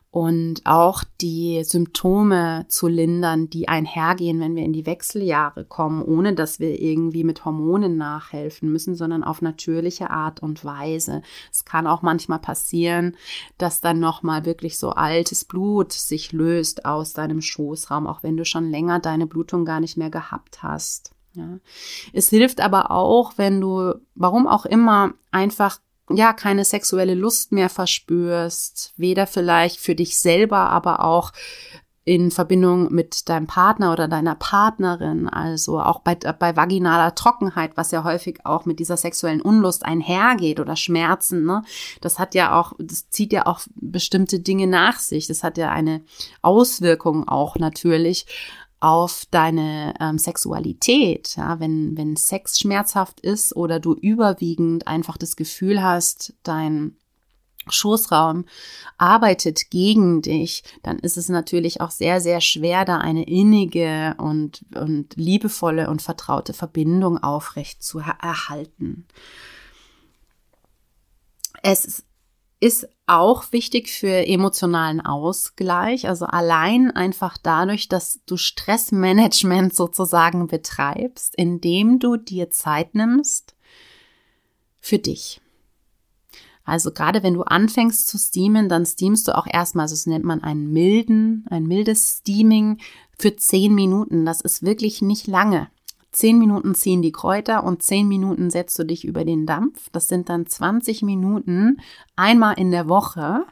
und 0.10 0.62
auch 0.66 1.04
die 1.22 1.64
Symptome 1.64 2.66
zu 2.70 2.88
lindern, 2.88 3.50
die 3.50 3.68
einhergehen, 3.68 4.40
wenn 4.40 4.56
wir 4.56 4.64
in 4.64 4.74
die 4.74 4.86
Wechseljahre 4.86 5.66
kommen, 5.66 6.02
ohne 6.02 6.34
dass 6.34 6.60
wir 6.60 6.82
irgendwie 6.82 7.24
mit 7.24 7.44
Hormonen 7.44 7.98
nachhelfen 7.98 8.72
müssen, 8.72 8.96
sondern 8.96 9.24
auf 9.24 9.42
natürliche 9.42 10.10
Art 10.10 10.42
und 10.42 10.64
Weise. 10.64 11.22
Es 11.52 11.66
kann 11.66 11.88
auch 11.88 12.02
manchmal 12.02 12.40
passieren, 12.40 13.18
dass 13.58 13.82
dann 13.82 14.00
nochmal 14.00 14.46
wirklich 14.46 14.80
so 14.80 14.92
altes 14.92 15.44
Blut 15.44 15.92
sich 15.92 16.32
löst 16.32 16.86
aus 16.86 17.14
deinem 17.14 17.42
Schoßraum, 17.42 18.08
auch 18.08 18.24
wenn 18.24 18.38
du 18.38 18.46
schon 18.46 18.70
länger 18.72 19.00
deine 19.00 19.28
Blutung 19.28 19.66
gar 19.66 19.82
nicht 19.82 19.98
mehr 19.98 20.10
gehabt 20.10 20.64
hast. 20.64 21.12
Ja. 21.34 21.60
Es 22.14 22.30
hilft 22.30 22.62
aber 22.62 22.92
auch, 22.92 23.34
wenn 23.38 23.62
du, 23.62 23.94
warum 24.16 24.48
auch 24.48 24.66
immer, 24.66 25.14
einfach 25.32 25.80
ja, 26.10 26.34
keine 26.34 26.66
sexuelle 26.66 27.16
Lust 27.16 27.52
mehr 27.52 27.70
verspürst, 27.70 28.94
weder 28.98 29.28
vielleicht 29.28 29.80
für 29.80 29.96
dich 29.96 30.18
selber, 30.18 30.70
aber 30.70 31.04
auch 31.04 31.32
in 32.08 32.32
Verbindung 32.32 32.94
mit 32.94 33.28
deinem 33.28 33.48
Partner 33.48 33.92
oder 33.92 34.08
deiner 34.08 34.36
Partnerin, 34.36 35.28
also 35.28 35.82
auch 35.82 36.00
bei, 36.00 36.16
bei 36.16 36.56
vaginaler 36.56 37.14
Trockenheit, 37.16 37.76
was 37.76 37.92
ja 37.92 38.06
häufig 38.06 38.46
auch 38.46 38.64
mit 38.64 38.80
dieser 38.80 38.96
sexuellen 38.96 39.42
Unlust 39.42 39.86
einhergeht 39.86 40.62
oder 40.62 40.78
Schmerzen, 40.78 41.44
ne? 41.44 41.64
Das 42.00 42.18
hat 42.18 42.34
ja 42.34 42.58
auch, 42.58 42.72
das 42.80 43.10
zieht 43.10 43.34
ja 43.34 43.46
auch 43.46 43.60
bestimmte 43.76 44.40
Dinge 44.40 44.68
nach 44.68 45.00
sich. 45.00 45.28
Das 45.28 45.44
hat 45.44 45.58
ja 45.58 45.70
eine 45.70 46.02
Auswirkung 46.42 47.28
auch 47.28 47.58
natürlich 47.58 48.26
auf 48.80 49.26
deine 49.32 49.94
ähm, 50.00 50.18
Sexualität. 50.18 51.36
Ja, 51.36 51.60
wenn, 51.60 51.98
wenn 51.98 52.16
Sex 52.16 52.60
schmerzhaft 52.60 53.20
ist 53.22 53.56
oder 53.56 53.80
du 53.80 53.94
überwiegend 53.94 54.88
einfach 54.88 55.18
das 55.18 55.36
Gefühl 55.36 55.82
hast, 55.82 56.34
dein 56.44 56.96
Schoßraum 57.70 58.46
arbeitet 58.98 59.70
gegen 59.70 60.22
dich, 60.22 60.64
dann 60.84 61.00
ist 61.00 61.18
es 61.18 61.30
natürlich 61.30 61.82
auch 61.82 61.92
sehr, 61.92 62.22
sehr 62.22 62.42
schwer, 62.42 62.86
da 62.86 62.98
eine 62.98 63.28
innige 63.28 64.16
und, 64.20 64.66
und 64.76 65.16
liebevolle 65.16 65.90
und 65.90 66.02
vertraute 66.02 66.54
Verbindung 66.54 67.18
aufrecht 67.18 67.84
zu 67.84 68.00
erhalten. 68.00 69.06
Es 71.62 72.04
ist 72.60 72.88
auch 73.06 73.52
wichtig 73.52 73.90
für 73.90 74.28
emotionalen 74.28 75.00
Ausgleich, 75.00 76.08
also 76.08 76.26
allein 76.26 76.92
einfach 76.92 77.38
dadurch, 77.38 77.88
dass 77.88 78.20
du 78.26 78.38
Stressmanagement 78.38 79.76
sozusagen 79.76 80.48
betreibst, 80.48 81.36
indem 81.36 82.00
du 82.00 82.18
dir 82.18 82.50
Zeit 82.50 82.96
nimmst 82.96 83.56
für 84.80 85.00
dich. 85.00 85.42
Also 86.68 86.92
gerade 86.92 87.24
wenn 87.24 87.34
du 87.34 87.44
anfängst 87.44 88.10
zu 88.10 88.18
steamen, 88.18 88.68
dann 88.68 88.86
steamst 88.86 89.28
du 89.30 89.38
auch 89.38 89.48
erstmal, 89.48 89.84
also 89.84 89.94
das 89.94 90.06
nennt 90.06 90.26
man 90.26 90.44
einen 90.44 90.74
milden, 90.74 91.46
ein 91.50 91.64
mildes 91.64 92.18
Steaming 92.18 92.80
für 93.18 93.38
zehn 93.38 93.74
Minuten. 93.74 94.26
Das 94.26 94.42
ist 94.42 94.64
wirklich 94.64 95.02
nicht 95.02 95.28
lange. 95.28 95.70
Zehn 96.12 96.40
Minuten 96.40 96.74
ziehen 96.74 97.02
die 97.02 97.12
Kräuter 97.12 97.64
und 97.64 97.84
zehn 97.84 98.08
Minuten 98.08 98.50
setzt 98.50 98.80
du 98.80 98.86
dich 98.86 99.06
über 99.06 99.26
den 99.26 99.46
Dampf. 99.46 99.90
Das 99.92 100.08
sind 100.08 100.30
dann 100.30 100.48
20 100.48 101.04
Minuten 101.04 101.78
einmal 102.16 102.58
in 102.58 102.72
der 102.72 102.88
Woche, 102.88 103.46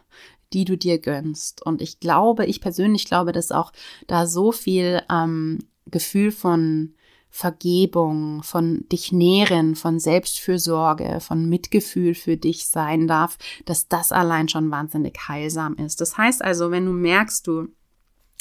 die 0.54 0.66
du 0.66 0.78
dir 0.78 1.00
gönnst. 1.00 1.66
Und 1.66 1.82
ich 1.82 2.00
glaube, 2.00 2.46
ich 2.46 2.62
persönlich 2.62 3.06
glaube, 3.06 3.34
dass 3.34 3.52
auch 3.52 3.72
da 4.08 4.26
so 4.26 4.52
viel 4.52 5.02
ähm, 5.12 5.60
Gefühl 5.86 6.32
von 6.32 6.96
Vergebung, 7.36 8.44
von 8.44 8.88
dich 8.88 9.12
nähren, 9.12 9.76
von 9.76 10.00
Selbstfürsorge, 10.00 11.20
von 11.20 11.50
Mitgefühl 11.50 12.16
für 12.16 12.38
dich 12.38 12.68
sein 12.68 13.10
darf, 13.10 13.38
dass 13.66 13.90
das 13.90 14.14
allein 14.14 14.48
schon 14.48 14.72
wahnsinnig 14.72 15.20
heilsam 15.28 15.76
ist. 15.76 16.00
Das 16.00 16.18
heißt 16.18 16.42
also, 16.42 16.72
wenn 16.72 16.86
du 16.86 16.94
merkst, 16.94 17.46
du, 17.46 17.68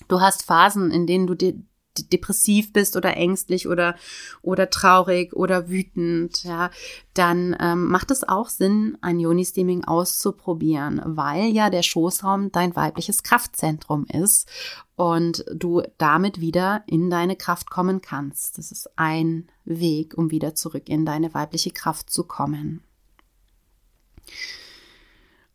du 0.07 0.21
hast 0.21 0.45
Phasen, 0.45 0.93
in 0.93 1.09
denen 1.09 1.27
du 1.27 1.35
dir 1.35 1.55
depressiv 1.99 2.73
bist 2.73 2.97
oder 2.97 3.17
ängstlich 3.17 3.69
oder, 3.69 3.95
oder 4.43 4.71
traurig 4.71 5.33
oder 5.35 5.69
wütend, 5.69 6.45
ja, 6.45 6.71
dann 7.15 7.57
ähm, 7.61 7.87
macht 7.87 8.11
es 8.11 8.27
auch 8.27 8.49
Sinn, 8.49 8.99
ein 9.01 9.21
Yoni-Steaming 9.21 9.85
auszuprobieren, 9.85 11.01
weil 11.05 11.47
ja 11.47 11.71
der 11.71 11.83
Schoßraum 11.83 12.51
dein 12.53 12.75
weibliches 12.75 13.23
Kraftzentrum 13.23 14.07
ist 14.07 14.49
und 14.97 15.45
du 15.53 15.83
damit 15.99 16.41
wieder 16.41 16.83
in 16.87 17.11
deine 17.11 17.37
Kraft 17.37 17.71
kommen 17.71 18.01
kannst. 18.01 18.59
Das 18.59 18.73
ist 18.73 18.91
ein 18.97 19.49
Weg, 19.65 20.17
um 20.17 20.31
wieder 20.31 20.55
zurück 20.55 20.89
in 20.89 21.05
deine 21.07 21.35
weibliche 21.35 21.71
Kraft 21.71 22.11
zu 22.11 22.25
kommen. 22.25 22.83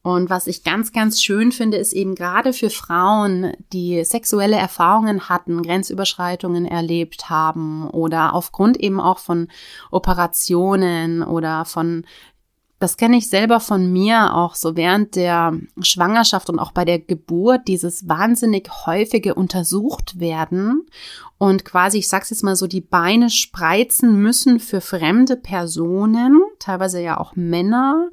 Und 0.01 0.29
was 0.29 0.47
ich 0.47 0.63
ganz, 0.63 0.93
ganz 0.93 1.21
schön 1.21 1.51
finde, 1.51 1.77
ist 1.77 1.91
eben 1.91 2.15
gerade 2.15 2.53
für 2.53 2.69
Frauen, 2.69 3.51
die 3.73 4.03
sexuelle 4.05 4.55
Erfahrungen 4.55 5.27
hatten, 5.27 5.61
Grenzüberschreitungen 5.61 6.65
erlebt 6.65 7.29
haben 7.29 7.89
oder 7.89 8.33
aufgrund 8.33 8.77
eben 8.77 9.01
auch 9.01 9.19
von 9.19 9.49
Operationen 9.91 11.21
oder 11.21 11.65
von 11.65 12.05
das 12.79 12.95
kenne 12.95 13.17
ich 13.17 13.27
selber 13.27 13.59
von 13.59 13.91
mir 13.91 14.33
auch 14.33 14.55
so 14.55 14.77
während 14.77 15.17
der 15.17 15.53
Schwangerschaft 15.81 16.49
und 16.49 16.59
auch 16.59 16.71
bei 16.71 16.85
der 16.85 16.97
Geburt, 16.97 17.67
dieses 17.67 18.07
wahnsinnig 18.07 18.69
häufige 18.85 19.35
untersucht 19.35 20.21
werden 20.21 20.85
und 21.37 21.65
quasi, 21.65 21.97
ich 21.97 22.07
sag's 22.07 22.29
jetzt 22.29 22.43
mal 22.43 22.55
so, 22.55 22.67
die 22.67 22.79
Beine 22.79 23.29
spreizen 23.29 24.21
müssen 24.21 24.61
für 24.61 24.79
fremde 24.79 25.35
Personen, 25.35 26.41
teilweise 26.59 27.01
ja 27.01 27.19
auch 27.19 27.35
Männer, 27.35 28.09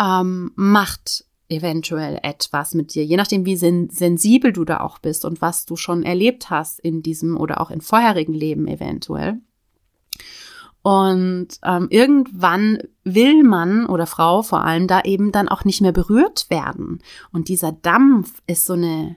ähm, 0.00 0.52
macht 0.54 1.24
eventuell 1.48 2.18
etwas 2.22 2.74
mit 2.74 2.94
dir, 2.94 3.04
je 3.04 3.16
nachdem, 3.16 3.46
wie 3.46 3.56
sen 3.56 3.88
sensibel 3.90 4.52
du 4.52 4.64
da 4.64 4.80
auch 4.80 4.98
bist 4.98 5.24
und 5.24 5.40
was 5.40 5.64
du 5.64 5.76
schon 5.76 6.02
erlebt 6.02 6.50
hast 6.50 6.78
in 6.80 7.02
diesem 7.02 7.36
oder 7.38 7.60
auch 7.60 7.70
in 7.70 7.80
vorherigen 7.80 8.34
Leben 8.34 8.68
eventuell. 8.68 9.40
Und 10.82 11.48
ähm, 11.64 11.88
irgendwann 11.90 12.78
will 13.04 13.42
man 13.42 13.86
oder 13.86 14.06
Frau 14.06 14.42
vor 14.42 14.64
allem 14.64 14.86
da 14.86 15.02
eben 15.02 15.32
dann 15.32 15.48
auch 15.48 15.64
nicht 15.64 15.80
mehr 15.80 15.92
berührt 15.92 16.48
werden. 16.50 17.00
Und 17.32 17.48
dieser 17.48 17.72
Dampf 17.72 18.42
ist 18.46 18.64
so 18.64 18.74
eine 18.74 19.16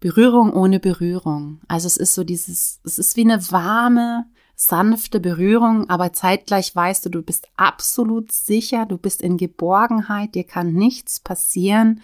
Berührung 0.00 0.52
ohne 0.52 0.80
Berührung. 0.80 1.60
Also 1.66 1.86
es 1.86 1.96
ist 1.96 2.14
so 2.14 2.24
dieses, 2.24 2.80
es 2.84 2.98
ist 2.98 3.16
wie 3.16 3.22
eine 3.22 3.40
warme, 3.50 4.26
sanfte 4.66 5.20
Berührung, 5.20 5.88
aber 5.90 6.12
zeitgleich 6.12 6.74
weißt 6.74 7.06
du, 7.06 7.10
du 7.10 7.22
bist 7.22 7.48
absolut 7.56 8.32
sicher, 8.32 8.86
du 8.86 8.98
bist 8.98 9.22
in 9.22 9.36
Geborgenheit, 9.36 10.34
dir 10.34 10.44
kann 10.44 10.72
nichts 10.72 11.20
passieren, 11.20 12.00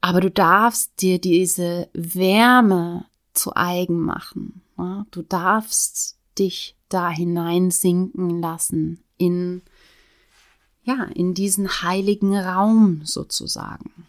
aber 0.00 0.20
du 0.20 0.30
darfst 0.30 1.00
dir 1.00 1.20
diese 1.20 1.88
Wärme 1.92 3.04
zu 3.32 3.54
eigen 3.54 4.00
machen. 4.00 4.62
Du 5.10 5.22
darfst 5.22 6.18
dich 6.38 6.76
da 6.88 7.10
hineinsinken 7.10 8.40
lassen 8.40 9.00
in 9.18 9.62
ja, 10.82 11.04
in 11.14 11.34
diesen 11.34 11.82
heiligen 11.82 12.36
Raum 12.36 13.02
sozusagen. 13.04 14.06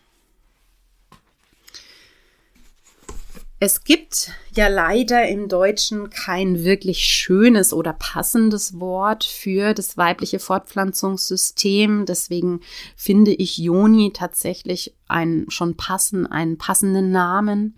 Es 3.64 3.84
gibt 3.84 4.32
ja 4.56 4.70
leider 4.70 5.30
im 5.30 5.48
Deutschen 5.48 6.10
kein 6.10 6.64
wirklich 6.64 7.06
schönes 7.06 7.74
oder 7.74 7.94
passendes 7.94 8.80
Wort 8.80 9.24
für 9.24 9.76
das 9.76 9.98
weibliche 9.98 10.40
Fortpflanzungssystem. 10.40 12.08
Deswegen 12.08 12.62
finde 12.96 13.32
ich 13.32 13.60
Joni 13.60 14.14
tatsächlich 14.14 14.96
einen, 15.08 15.52
schon 15.52 15.78
passen, 15.78 16.26
einen 16.26 16.58
passenden 16.58 17.12
Namen. 17.12 17.78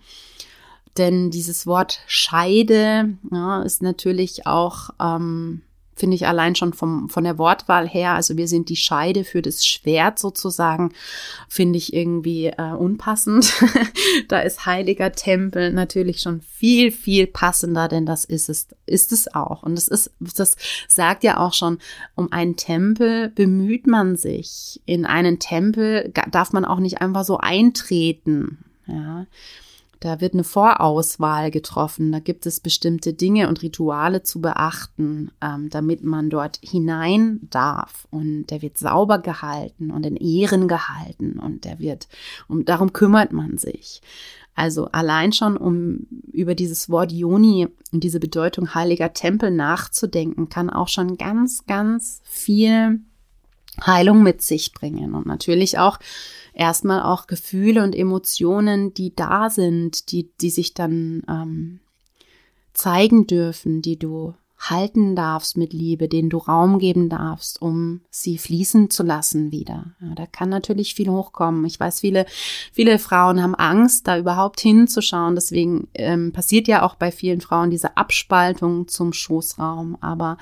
Denn 0.98 1.32
dieses 1.32 1.68
Wort 1.68 2.00
Scheide 2.08 3.18
ja, 3.30 3.62
ist 3.64 3.82
natürlich 3.82 4.48
auch 4.48 4.92
ähm, 5.02 5.64
finde 5.96 6.16
ich 6.16 6.28
allein 6.28 6.56
schon 6.56 6.74
vom, 6.74 7.10
von 7.10 7.24
der 7.24 7.38
Wortwahl 7.38 7.88
her, 7.88 8.14
also 8.14 8.38
wir 8.38 8.48
sind 8.48 8.70
die 8.70 8.76
Scheide 8.76 9.24
für 9.24 9.42
das 9.42 9.66
Schwert 9.66 10.20
sozusagen, 10.20 10.92
finde 11.48 11.78
ich 11.78 11.94
irgendwie 11.94 12.48
äh, 12.48 12.74
unpassend. 12.74 13.54
da 14.28 14.40
ist 14.40 14.66
heiliger 14.66 15.12
Tempel 15.12 15.72
natürlich 15.72 16.22
schon 16.22 16.42
viel, 16.42 16.92
viel 16.92 17.28
passender, 17.28 17.88
denn 17.88 18.06
das 18.06 18.26
ist 18.26 18.50
es, 18.50 18.68
ist 18.86 19.12
es 19.12 19.34
auch. 19.34 19.64
Und 19.64 19.76
das 19.76 19.88
ist, 19.88 20.12
das 20.20 20.56
sagt 20.88 21.24
ja 21.24 21.38
auch 21.38 21.54
schon, 21.54 21.80
um 22.16 22.32
einen 22.32 22.56
Tempel 22.56 23.30
bemüht 23.30 23.88
man 23.88 24.18
sich. 24.18 24.82
In 24.86 25.06
einen 25.06 25.40
Tempel 25.40 26.12
darf 26.32 26.54
man 26.54 26.66
auch 26.66 26.80
nicht 26.80 27.02
einfach 27.02 27.24
so 27.24 27.38
eintreten. 27.38 28.66
Ja, 28.88 29.26
da 30.04 30.20
wird 30.20 30.34
eine 30.34 30.44
Vorauswahl 30.44 31.50
getroffen. 31.50 32.12
Da 32.12 32.20
gibt 32.20 32.46
es 32.46 32.60
bestimmte 32.60 33.14
Dinge 33.14 33.48
und 33.48 33.62
Rituale 33.62 34.22
zu 34.22 34.42
beachten, 34.42 35.32
ähm, 35.42 35.70
damit 35.70 36.04
man 36.04 36.30
dort 36.30 36.60
hinein 36.62 37.40
darf. 37.50 38.06
Und 38.12 38.48
der 38.48 38.62
wird 38.62 38.78
sauber 38.78 39.20
gehalten 39.20 39.92
und 39.92 40.06
in 40.06 40.18
Ehren 40.18 40.68
gehalten. 40.68 41.40
Und 41.40 41.64
der 41.64 41.80
wird, 41.80 42.10
um, 42.50 42.66
darum 42.66 42.92
kümmert 42.92 43.32
man 43.32 43.58
sich. 43.58 44.02
Also 44.56 44.90
allein 44.92 45.32
schon, 45.32 45.56
um 45.56 46.06
über 46.34 46.54
dieses 46.54 46.90
Wort 46.90 47.14
Joni 47.14 47.70
und 47.94 48.04
diese 48.04 48.20
Bedeutung 48.20 48.76
heiliger 48.76 49.14
Tempel 49.14 49.52
nachzudenken, 49.52 50.50
kann 50.50 50.70
auch 50.70 50.90
schon 50.90 51.16
ganz, 51.16 51.66
ganz 51.66 52.20
viel 52.26 53.00
Heilung 53.86 54.24
mit 54.24 54.42
sich 54.42 54.74
bringen. 54.74 55.16
Und 55.16 55.26
natürlich 55.26 55.78
auch 55.78 56.00
erstmal 56.54 57.02
auch 57.02 57.28
Gefühle 57.28 57.84
und 57.84 57.96
Emotionen, 57.96 58.94
die 58.94 59.16
da 59.16 59.50
sind, 59.50 60.12
die, 60.12 60.32
die 60.42 60.50
sich 60.50 60.74
dann 60.74 61.24
ähm, 61.28 61.80
zeigen 62.74 63.28
dürfen, 63.28 63.82
die 63.82 63.98
du 63.98 64.34
halten 64.70 65.16
darfst 65.16 65.58
mit 65.58 65.74
Liebe, 65.74 66.08
denen 66.08 66.30
du 66.30 66.38
Raum 66.38 66.80
geben 66.80 67.10
darfst, 67.10 67.62
um 67.62 68.02
sie 68.10 68.38
fließen 68.38 68.90
zu 68.90 69.04
lassen 69.04 69.52
wieder. 69.52 69.96
Ja, 70.02 70.16
da 70.16 70.26
kann 70.26 70.50
natürlich 70.50 70.96
viel 70.96 71.10
hochkommen. 71.10 71.66
Ich 71.66 71.80
weiß, 71.80 72.00
viele, 72.00 72.26
viele 72.72 72.98
Frauen 73.00 73.42
haben 73.42 73.56
Angst, 73.56 74.08
da 74.08 74.18
überhaupt 74.18 74.62
hinzuschauen. 74.62 75.36
Deswegen 75.36 75.88
ähm, 75.94 76.32
passiert 76.32 76.68
ja 76.68 76.84
auch 76.84 76.96
bei 76.96 77.12
vielen 77.12 77.42
Frauen 77.42 77.72
diese 77.72 77.98
Abspaltung 77.98 78.88
zum 78.88 79.12
Schoßraum. 79.12 79.98
Aber 80.00 80.38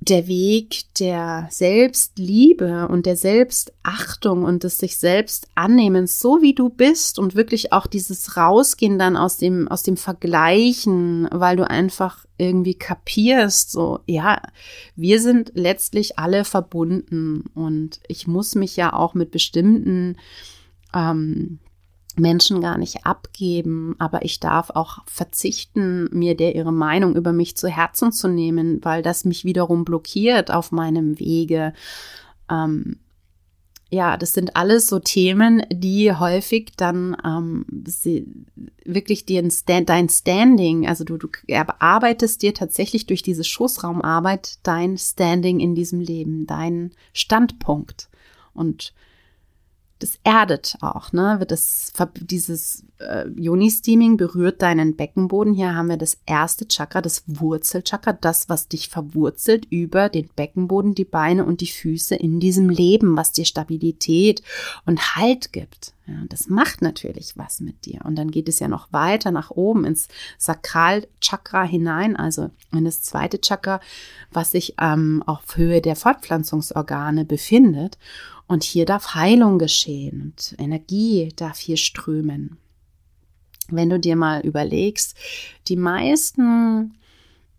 der 0.00 0.26
Weg 0.26 0.84
der 0.98 1.46
Selbstliebe 1.50 2.88
und 2.88 3.04
der 3.04 3.16
Selbstachtung 3.16 4.44
und 4.44 4.64
des 4.64 4.78
sich 4.78 4.96
selbst 4.96 5.48
annehmens, 5.54 6.18
so 6.20 6.40
wie 6.40 6.54
du 6.54 6.70
bist 6.70 7.18
und 7.18 7.34
wirklich 7.34 7.74
auch 7.74 7.86
dieses 7.86 8.36
Rausgehen 8.36 8.98
dann 8.98 9.18
aus 9.18 9.36
dem, 9.36 9.68
aus 9.68 9.82
dem 9.82 9.98
Vergleichen, 9.98 11.28
weil 11.30 11.56
du 11.56 11.68
einfach 11.68 12.24
irgendwie 12.38 12.74
kapierst, 12.74 13.70
so, 13.70 14.00
ja, 14.06 14.40
wir 14.96 15.20
sind 15.20 15.52
letztlich 15.54 16.18
alle 16.18 16.46
verbunden 16.46 17.44
und 17.54 18.00
ich 18.08 18.26
muss 18.26 18.54
mich 18.54 18.76
ja 18.76 18.94
auch 18.94 19.12
mit 19.12 19.30
bestimmten 19.30 20.16
ähm, 20.94 21.58
Menschen 22.18 22.60
gar 22.60 22.78
nicht 22.78 23.06
abgeben, 23.06 23.94
aber 23.98 24.24
ich 24.24 24.40
darf 24.40 24.70
auch 24.70 24.98
verzichten, 25.06 26.08
mir 26.12 26.36
der 26.36 26.54
ihre 26.54 26.72
Meinung 26.72 27.14
über 27.14 27.32
mich 27.32 27.56
zu 27.56 27.68
Herzen 27.68 28.12
zu 28.12 28.28
nehmen, 28.28 28.84
weil 28.84 29.02
das 29.02 29.24
mich 29.24 29.44
wiederum 29.44 29.84
blockiert 29.84 30.50
auf 30.50 30.72
meinem 30.72 31.18
Wege. 31.18 31.72
Ähm, 32.50 32.98
ja, 33.92 34.16
das 34.16 34.32
sind 34.32 34.54
alles 34.54 34.86
so 34.86 35.00
Themen, 35.00 35.62
die 35.68 36.12
häufig 36.12 36.72
dann 36.76 37.16
ähm, 37.24 37.66
wirklich 38.84 39.26
den 39.26 39.50
Stand, 39.50 39.88
dein 39.88 40.08
Standing, 40.08 40.86
also 40.86 41.02
du, 41.02 41.16
du 41.16 41.28
erarbeitest 41.48 42.40
dir 42.42 42.54
tatsächlich 42.54 43.06
durch 43.06 43.22
diese 43.22 43.42
Schoßraumarbeit 43.42 44.60
dein 44.62 44.96
Standing 44.96 45.58
in 45.58 45.74
diesem 45.74 46.00
Leben, 46.00 46.46
dein 46.46 46.92
Standpunkt. 47.12 48.08
Und 48.54 48.94
das 50.00 50.18
erdet 50.24 50.76
auch, 50.80 51.12
ne? 51.12 51.36
Wird 51.38 51.50
das, 51.50 51.92
dieses 52.14 52.84
äh, 52.98 53.28
Yoni-Steaming 53.28 54.16
berührt 54.16 54.62
deinen 54.62 54.96
Beckenboden. 54.96 55.54
Hier 55.54 55.74
haben 55.74 55.88
wir 55.88 55.96
das 55.96 56.18
erste 56.26 56.66
Chakra, 56.66 57.02
das 57.02 57.22
Wurzelchakra, 57.26 58.12
das, 58.14 58.48
was 58.48 58.68
dich 58.68 58.88
verwurzelt 58.88 59.66
über 59.70 60.08
den 60.08 60.28
Beckenboden, 60.34 60.94
die 60.94 61.04
Beine 61.04 61.44
und 61.44 61.60
die 61.60 61.66
Füße 61.66 62.14
in 62.16 62.40
diesem 62.40 62.68
Leben, 62.68 63.16
was 63.16 63.32
dir 63.32 63.44
Stabilität 63.44 64.42
und 64.86 65.16
Halt 65.16 65.52
gibt. 65.52 65.92
Ja, 66.06 66.24
das 66.28 66.48
macht 66.48 66.82
natürlich 66.82 67.34
was 67.36 67.60
mit 67.60 67.86
dir. 67.86 68.00
Und 68.04 68.16
dann 68.16 68.32
geht 68.32 68.48
es 68.48 68.58
ja 68.58 68.66
noch 68.66 68.92
weiter 68.92 69.30
nach 69.30 69.50
oben 69.50 69.84
ins 69.84 70.08
Sakralchakra 70.38 71.62
hinein, 71.62 72.16
also 72.16 72.50
in 72.72 72.84
das 72.84 73.02
zweite 73.02 73.40
Chakra, 73.40 73.80
was 74.32 74.50
sich 74.50 74.74
ähm, 74.80 75.22
auf 75.26 75.56
Höhe 75.56 75.80
der 75.80 75.94
Fortpflanzungsorgane 75.94 77.24
befindet. 77.24 77.96
Und 78.50 78.64
hier 78.64 78.84
darf 78.84 79.14
Heilung 79.14 79.60
geschehen 79.60 80.22
und 80.22 80.56
Energie 80.58 81.32
darf 81.36 81.60
hier 81.60 81.76
strömen. 81.76 82.58
Wenn 83.68 83.90
du 83.90 84.00
dir 84.00 84.16
mal 84.16 84.40
überlegst, 84.40 85.16
die 85.68 85.76
meisten 85.76 86.96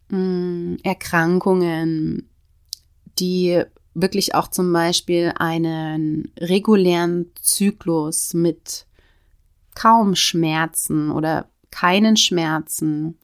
mh, 0.10 0.18
mm, 0.18 0.78
Erkrankungen, 0.84 2.28
die 3.20 3.64
wirklich 3.94 4.36
auch 4.36 4.50
zum 4.50 4.74
Beispiel 4.74 5.32
einen 5.38 6.34
regulären 6.38 7.32
Zyklus 7.42 8.34
mit 8.34 8.86
kaum 9.76 10.18
Schmerzen 10.18 11.10
oder 11.10 11.48
keinen 11.70 12.18
Schmerzen, 12.18 13.18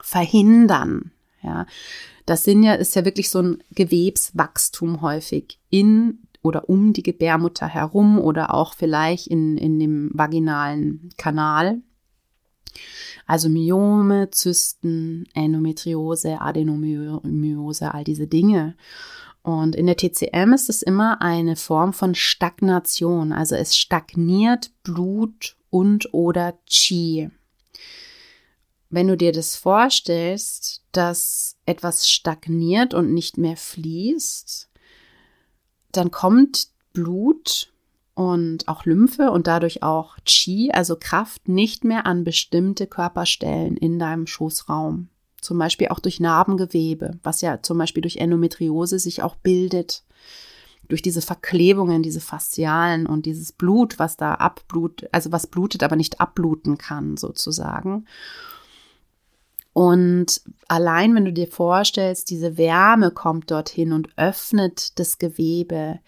verhindern. 0.00 1.12
Ja, 1.42 1.66
das 2.24 2.44
sind 2.44 2.62
ja, 2.62 2.72
ist 2.72 2.96
ja 2.96 3.04
wirklich 3.04 3.28
so 3.28 3.42
ein 3.42 3.62
Gewebswachstum 3.72 5.02
häufig 5.02 5.58
in 5.68 6.20
oder 6.42 6.68
um 6.68 6.92
die 6.92 7.02
Gebärmutter 7.02 7.66
herum 7.66 8.18
oder 8.18 8.54
auch 8.54 8.74
vielleicht 8.74 9.26
in, 9.26 9.56
in 9.58 9.78
dem 9.78 10.10
vaginalen 10.14 11.10
Kanal. 11.16 11.82
Also 13.26 13.48
Myome, 13.48 14.30
Zysten, 14.30 15.26
Endometriose, 15.34 16.40
Adenomyose, 16.40 17.94
all 17.94 18.04
diese 18.04 18.26
Dinge. 18.26 18.76
Und 19.42 19.74
in 19.74 19.86
der 19.86 19.96
TCM 19.96 20.52
ist 20.52 20.68
es 20.68 20.82
immer 20.82 21.22
eine 21.22 21.56
Form 21.56 21.92
von 21.92 22.14
Stagnation. 22.14 23.32
Also 23.32 23.54
es 23.54 23.76
stagniert 23.76 24.70
Blut 24.82 25.56
und 25.70 26.12
oder 26.12 26.58
Qi. 26.68 27.30
Wenn 28.90 29.06
du 29.06 29.16
dir 29.16 29.32
das 29.32 29.54
vorstellst, 29.54 30.82
dass 30.92 31.56
etwas 31.64 32.08
stagniert 32.08 32.92
und 32.92 33.14
nicht 33.14 33.38
mehr 33.38 33.56
fließt, 33.56 34.69
dann 35.92 36.10
kommt 36.10 36.68
Blut 36.92 37.72
und 38.14 38.68
auch 38.68 38.84
Lymphe 38.84 39.30
und 39.30 39.46
dadurch 39.46 39.82
auch 39.82 40.16
Qi, 40.26 40.70
also 40.72 40.96
Kraft, 40.98 41.48
nicht 41.48 41.84
mehr 41.84 42.06
an 42.06 42.24
bestimmte 42.24 42.86
Körperstellen 42.86 43.76
in 43.76 43.98
deinem 43.98 44.26
Schoßraum. 44.26 45.08
Zum 45.40 45.58
Beispiel 45.58 45.88
auch 45.88 46.00
durch 46.00 46.20
Narbengewebe, 46.20 47.18
was 47.22 47.40
ja 47.40 47.62
zum 47.62 47.78
Beispiel 47.78 48.02
durch 48.02 48.16
Endometriose 48.16 48.98
sich 48.98 49.22
auch 49.22 49.36
bildet. 49.36 50.04
Durch 50.88 51.02
diese 51.02 51.22
Verklebungen, 51.22 52.02
diese 52.02 52.20
Faszialen 52.20 53.06
und 53.06 53.24
dieses 53.24 53.52
Blut, 53.52 53.98
was 53.98 54.16
da 54.16 54.34
abblutet, 54.34 55.08
also 55.12 55.30
was 55.32 55.46
blutet, 55.46 55.82
aber 55.82 55.96
nicht 55.96 56.20
abbluten 56.20 56.78
kann, 56.78 57.16
sozusagen. 57.16 58.06
Und 59.80 60.42
allein, 60.68 61.14
wenn 61.14 61.24
du 61.24 61.32
dir 61.32 61.48
vorstellst, 61.48 62.28
diese 62.28 62.58
Wärme 62.58 63.12
kommt 63.12 63.50
dorthin 63.50 63.94
und 63.94 64.10
öffnet 64.18 64.98
das 64.98 65.16
Gewebe 65.16 66.00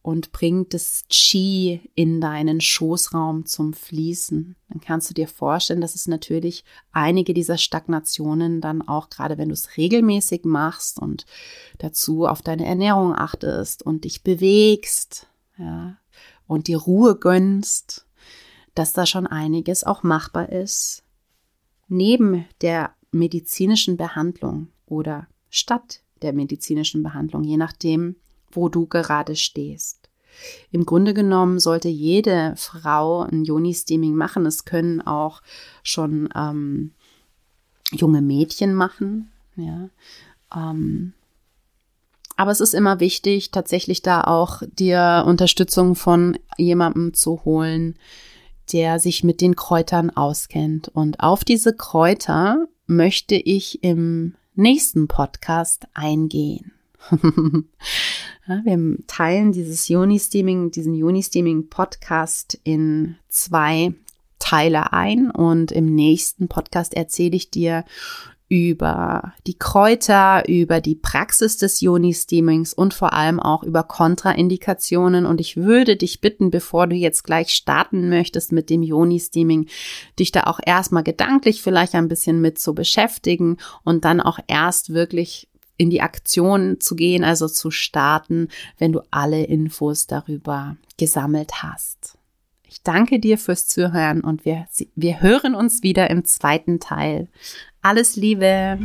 und 0.00 0.32
bringt 0.32 0.72
das 0.72 1.04
Qi 1.10 1.90
in 1.94 2.22
deinen 2.22 2.62
Schoßraum 2.62 3.44
zum 3.44 3.74
Fließen, 3.74 4.56
dann 4.70 4.80
kannst 4.80 5.10
du 5.10 5.14
dir 5.14 5.28
vorstellen, 5.28 5.82
dass 5.82 5.94
es 5.94 6.06
natürlich 6.06 6.64
einige 6.90 7.34
dieser 7.34 7.58
Stagnationen 7.58 8.62
dann 8.62 8.80
auch, 8.80 9.10
gerade 9.10 9.36
wenn 9.36 9.50
du 9.50 9.52
es 9.52 9.76
regelmäßig 9.76 10.46
machst 10.46 10.98
und 10.98 11.26
dazu 11.76 12.26
auf 12.26 12.40
deine 12.40 12.64
Ernährung 12.64 13.14
achtest 13.14 13.82
und 13.82 14.04
dich 14.04 14.22
bewegst, 14.22 15.26
ja, 15.58 15.98
und 16.46 16.66
die 16.66 16.72
Ruhe 16.72 17.14
gönnst, 17.14 18.06
dass 18.74 18.94
da 18.94 19.04
schon 19.04 19.26
einiges 19.26 19.84
auch 19.84 20.02
machbar 20.02 20.48
ist. 20.48 21.02
Neben 21.88 22.46
der 22.62 22.94
medizinischen 23.10 23.96
Behandlung 23.96 24.68
oder 24.86 25.26
statt 25.50 26.02
der 26.22 26.32
medizinischen 26.32 27.02
Behandlung, 27.02 27.44
je 27.44 27.56
nachdem, 27.56 28.16
wo 28.50 28.68
du 28.68 28.86
gerade 28.86 29.36
stehst. 29.36 30.08
Im 30.70 30.86
Grunde 30.86 31.14
genommen 31.14 31.58
sollte 31.58 31.88
jede 31.88 32.54
Frau 32.56 33.22
ein 33.22 33.44
Joni-Steaming 33.44 34.14
machen. 34.14 34.46
Es 34.46 34.64
können 34.64 35.00
auch 35.00 35.42
schon 35.82 36.28
ähm, 36.34 36.92
junge 37.92 38.22
Mädchen 38.22 38.74
machen. 38.74 39.30
Ja. 39.56 39.88
Ähm, 40.54 41.12
aber 42.36 42.52
es 42.52 42.60
ist 42.60 42.74
immer 42.74 43.00
wichtig, 43.00 43.50
tatsächlich 43.50 44.02
da 44.02 44.22
auch 44.22 44.62
dir 44.78 45.24
Unterstützung 45.26 45.96
von 45.96 46.38
jemandem 46.56 47.14
zu 47.14 47.44
holen, 47.44 47.96
der 48.72 49.00
sich 49.00 49.24
mit 49.24 49.40
den 49.40 49.56
Kräutern 49.56 50.10
auskennt. 50.10 50.88
Und 50.88 51.18
auf 51.18 51.42
diese 51.42 51.74
Kräuter 51.74 52.68
möchte 52.88 53.36
ich 53.36 53.84
im 53.84 54.34
nächsten 54.54 55.06
Podcast 55.06 55.86
eingehen. 55.94 56.72
ja, 57.12 58.60
wir 58.64 58.96
teilen 59.06 59.52
dieses 59.52 59.88
Juni-Steaming, 59.88 60.72
diesen 60.72 60.94
Juni-Steaming-Podcast 60.94 62.58
in 62.64 63.16
zwei 63.28 63.94
Teile 64.38 64.92
ein 64.92 65.30
und 65.30 65.70
im 65.70 65.94
nächsten 65.94 66.48
Podcast 66.48 66.94
erzähle 66.94 67.36
ich 67.36 67.50
dir 67.50 67.84
über 68.48 69.34
die 69.46 69.58
Kräuter, 69.58 70.48
über 70.48 70.80
die 70.80 70.94
Praxis 70.94 71.58
des 71.58 71.80
Yoni-Steamings 71.80 72.72
und 72.72 72.94
vor 72.94 73.12
allem 73.12 73.40
auch 73.40 73.62
über 73.62 73.82
Kontraindikationen. 73.82 75.26
Und 75.26 75.40
ich 75.40 75.56
würde 75.56 75.96
dich 75.96 76.20
bitten, 76.20 76.50
bevor 76.50 76.86
du 76.86 76.96
jetzt 76.96 77.24
gleich 77.24 77.50
starten 77.50 78.08
möchtest 78.08 78.52
mit 78.52 78.70
dem 78.70 78.82
Yoni-Steaming, 78.82 79.66
dich 80.18 80.32
da 80.32 80.44
auch 80.44 80.60
erstmal 80.64 81.02
gedanklich 81.02 81.62
vielleicht 81.62 81.94
ein 81.94 82.08
bisschen 82.08 82.40
mit 82.40 82.58
zu 82.58 82.74
beschäftigen 82.74 83.58
und 83.84 84.04
dann 84.04 84.20
auch 84.20 84.38
erst 84.46 84.94
wirklich 84.94 85.48
in 85.76 85.90
die 85.90 86.00
Aktion 86.00 86.80
zu 86.80 86.96
gehen, 86.96 87.24
also 87.24 87.48
zu 87.48 87.70
starten, 87.70 88.48
wenn 88.78 88.92
du 88.92 89.00
alle 89.10 89.44
Infos 89.44 90.06
darüber 90.06 90.76
gesammelt 90.96 91.62
hast. 91.62 92.18
Ich 92.70 92.82
danke 92.82 93.18
dir 93.18 93.38
fürs 93.38 93.66
Zuhören 93.66 94.20
und 94.20 94.44
wir, 94.44 94.66
wir 94.94 95.22
hören 95.22 95.54
uns 95.54 95.82
wieder 95.82 96.10
im 96.10 96.24
zweiten 96.24 96.80
Teil. 96.80 97.28
Alles 97.82 98.16
Liebe! 98.16 98.78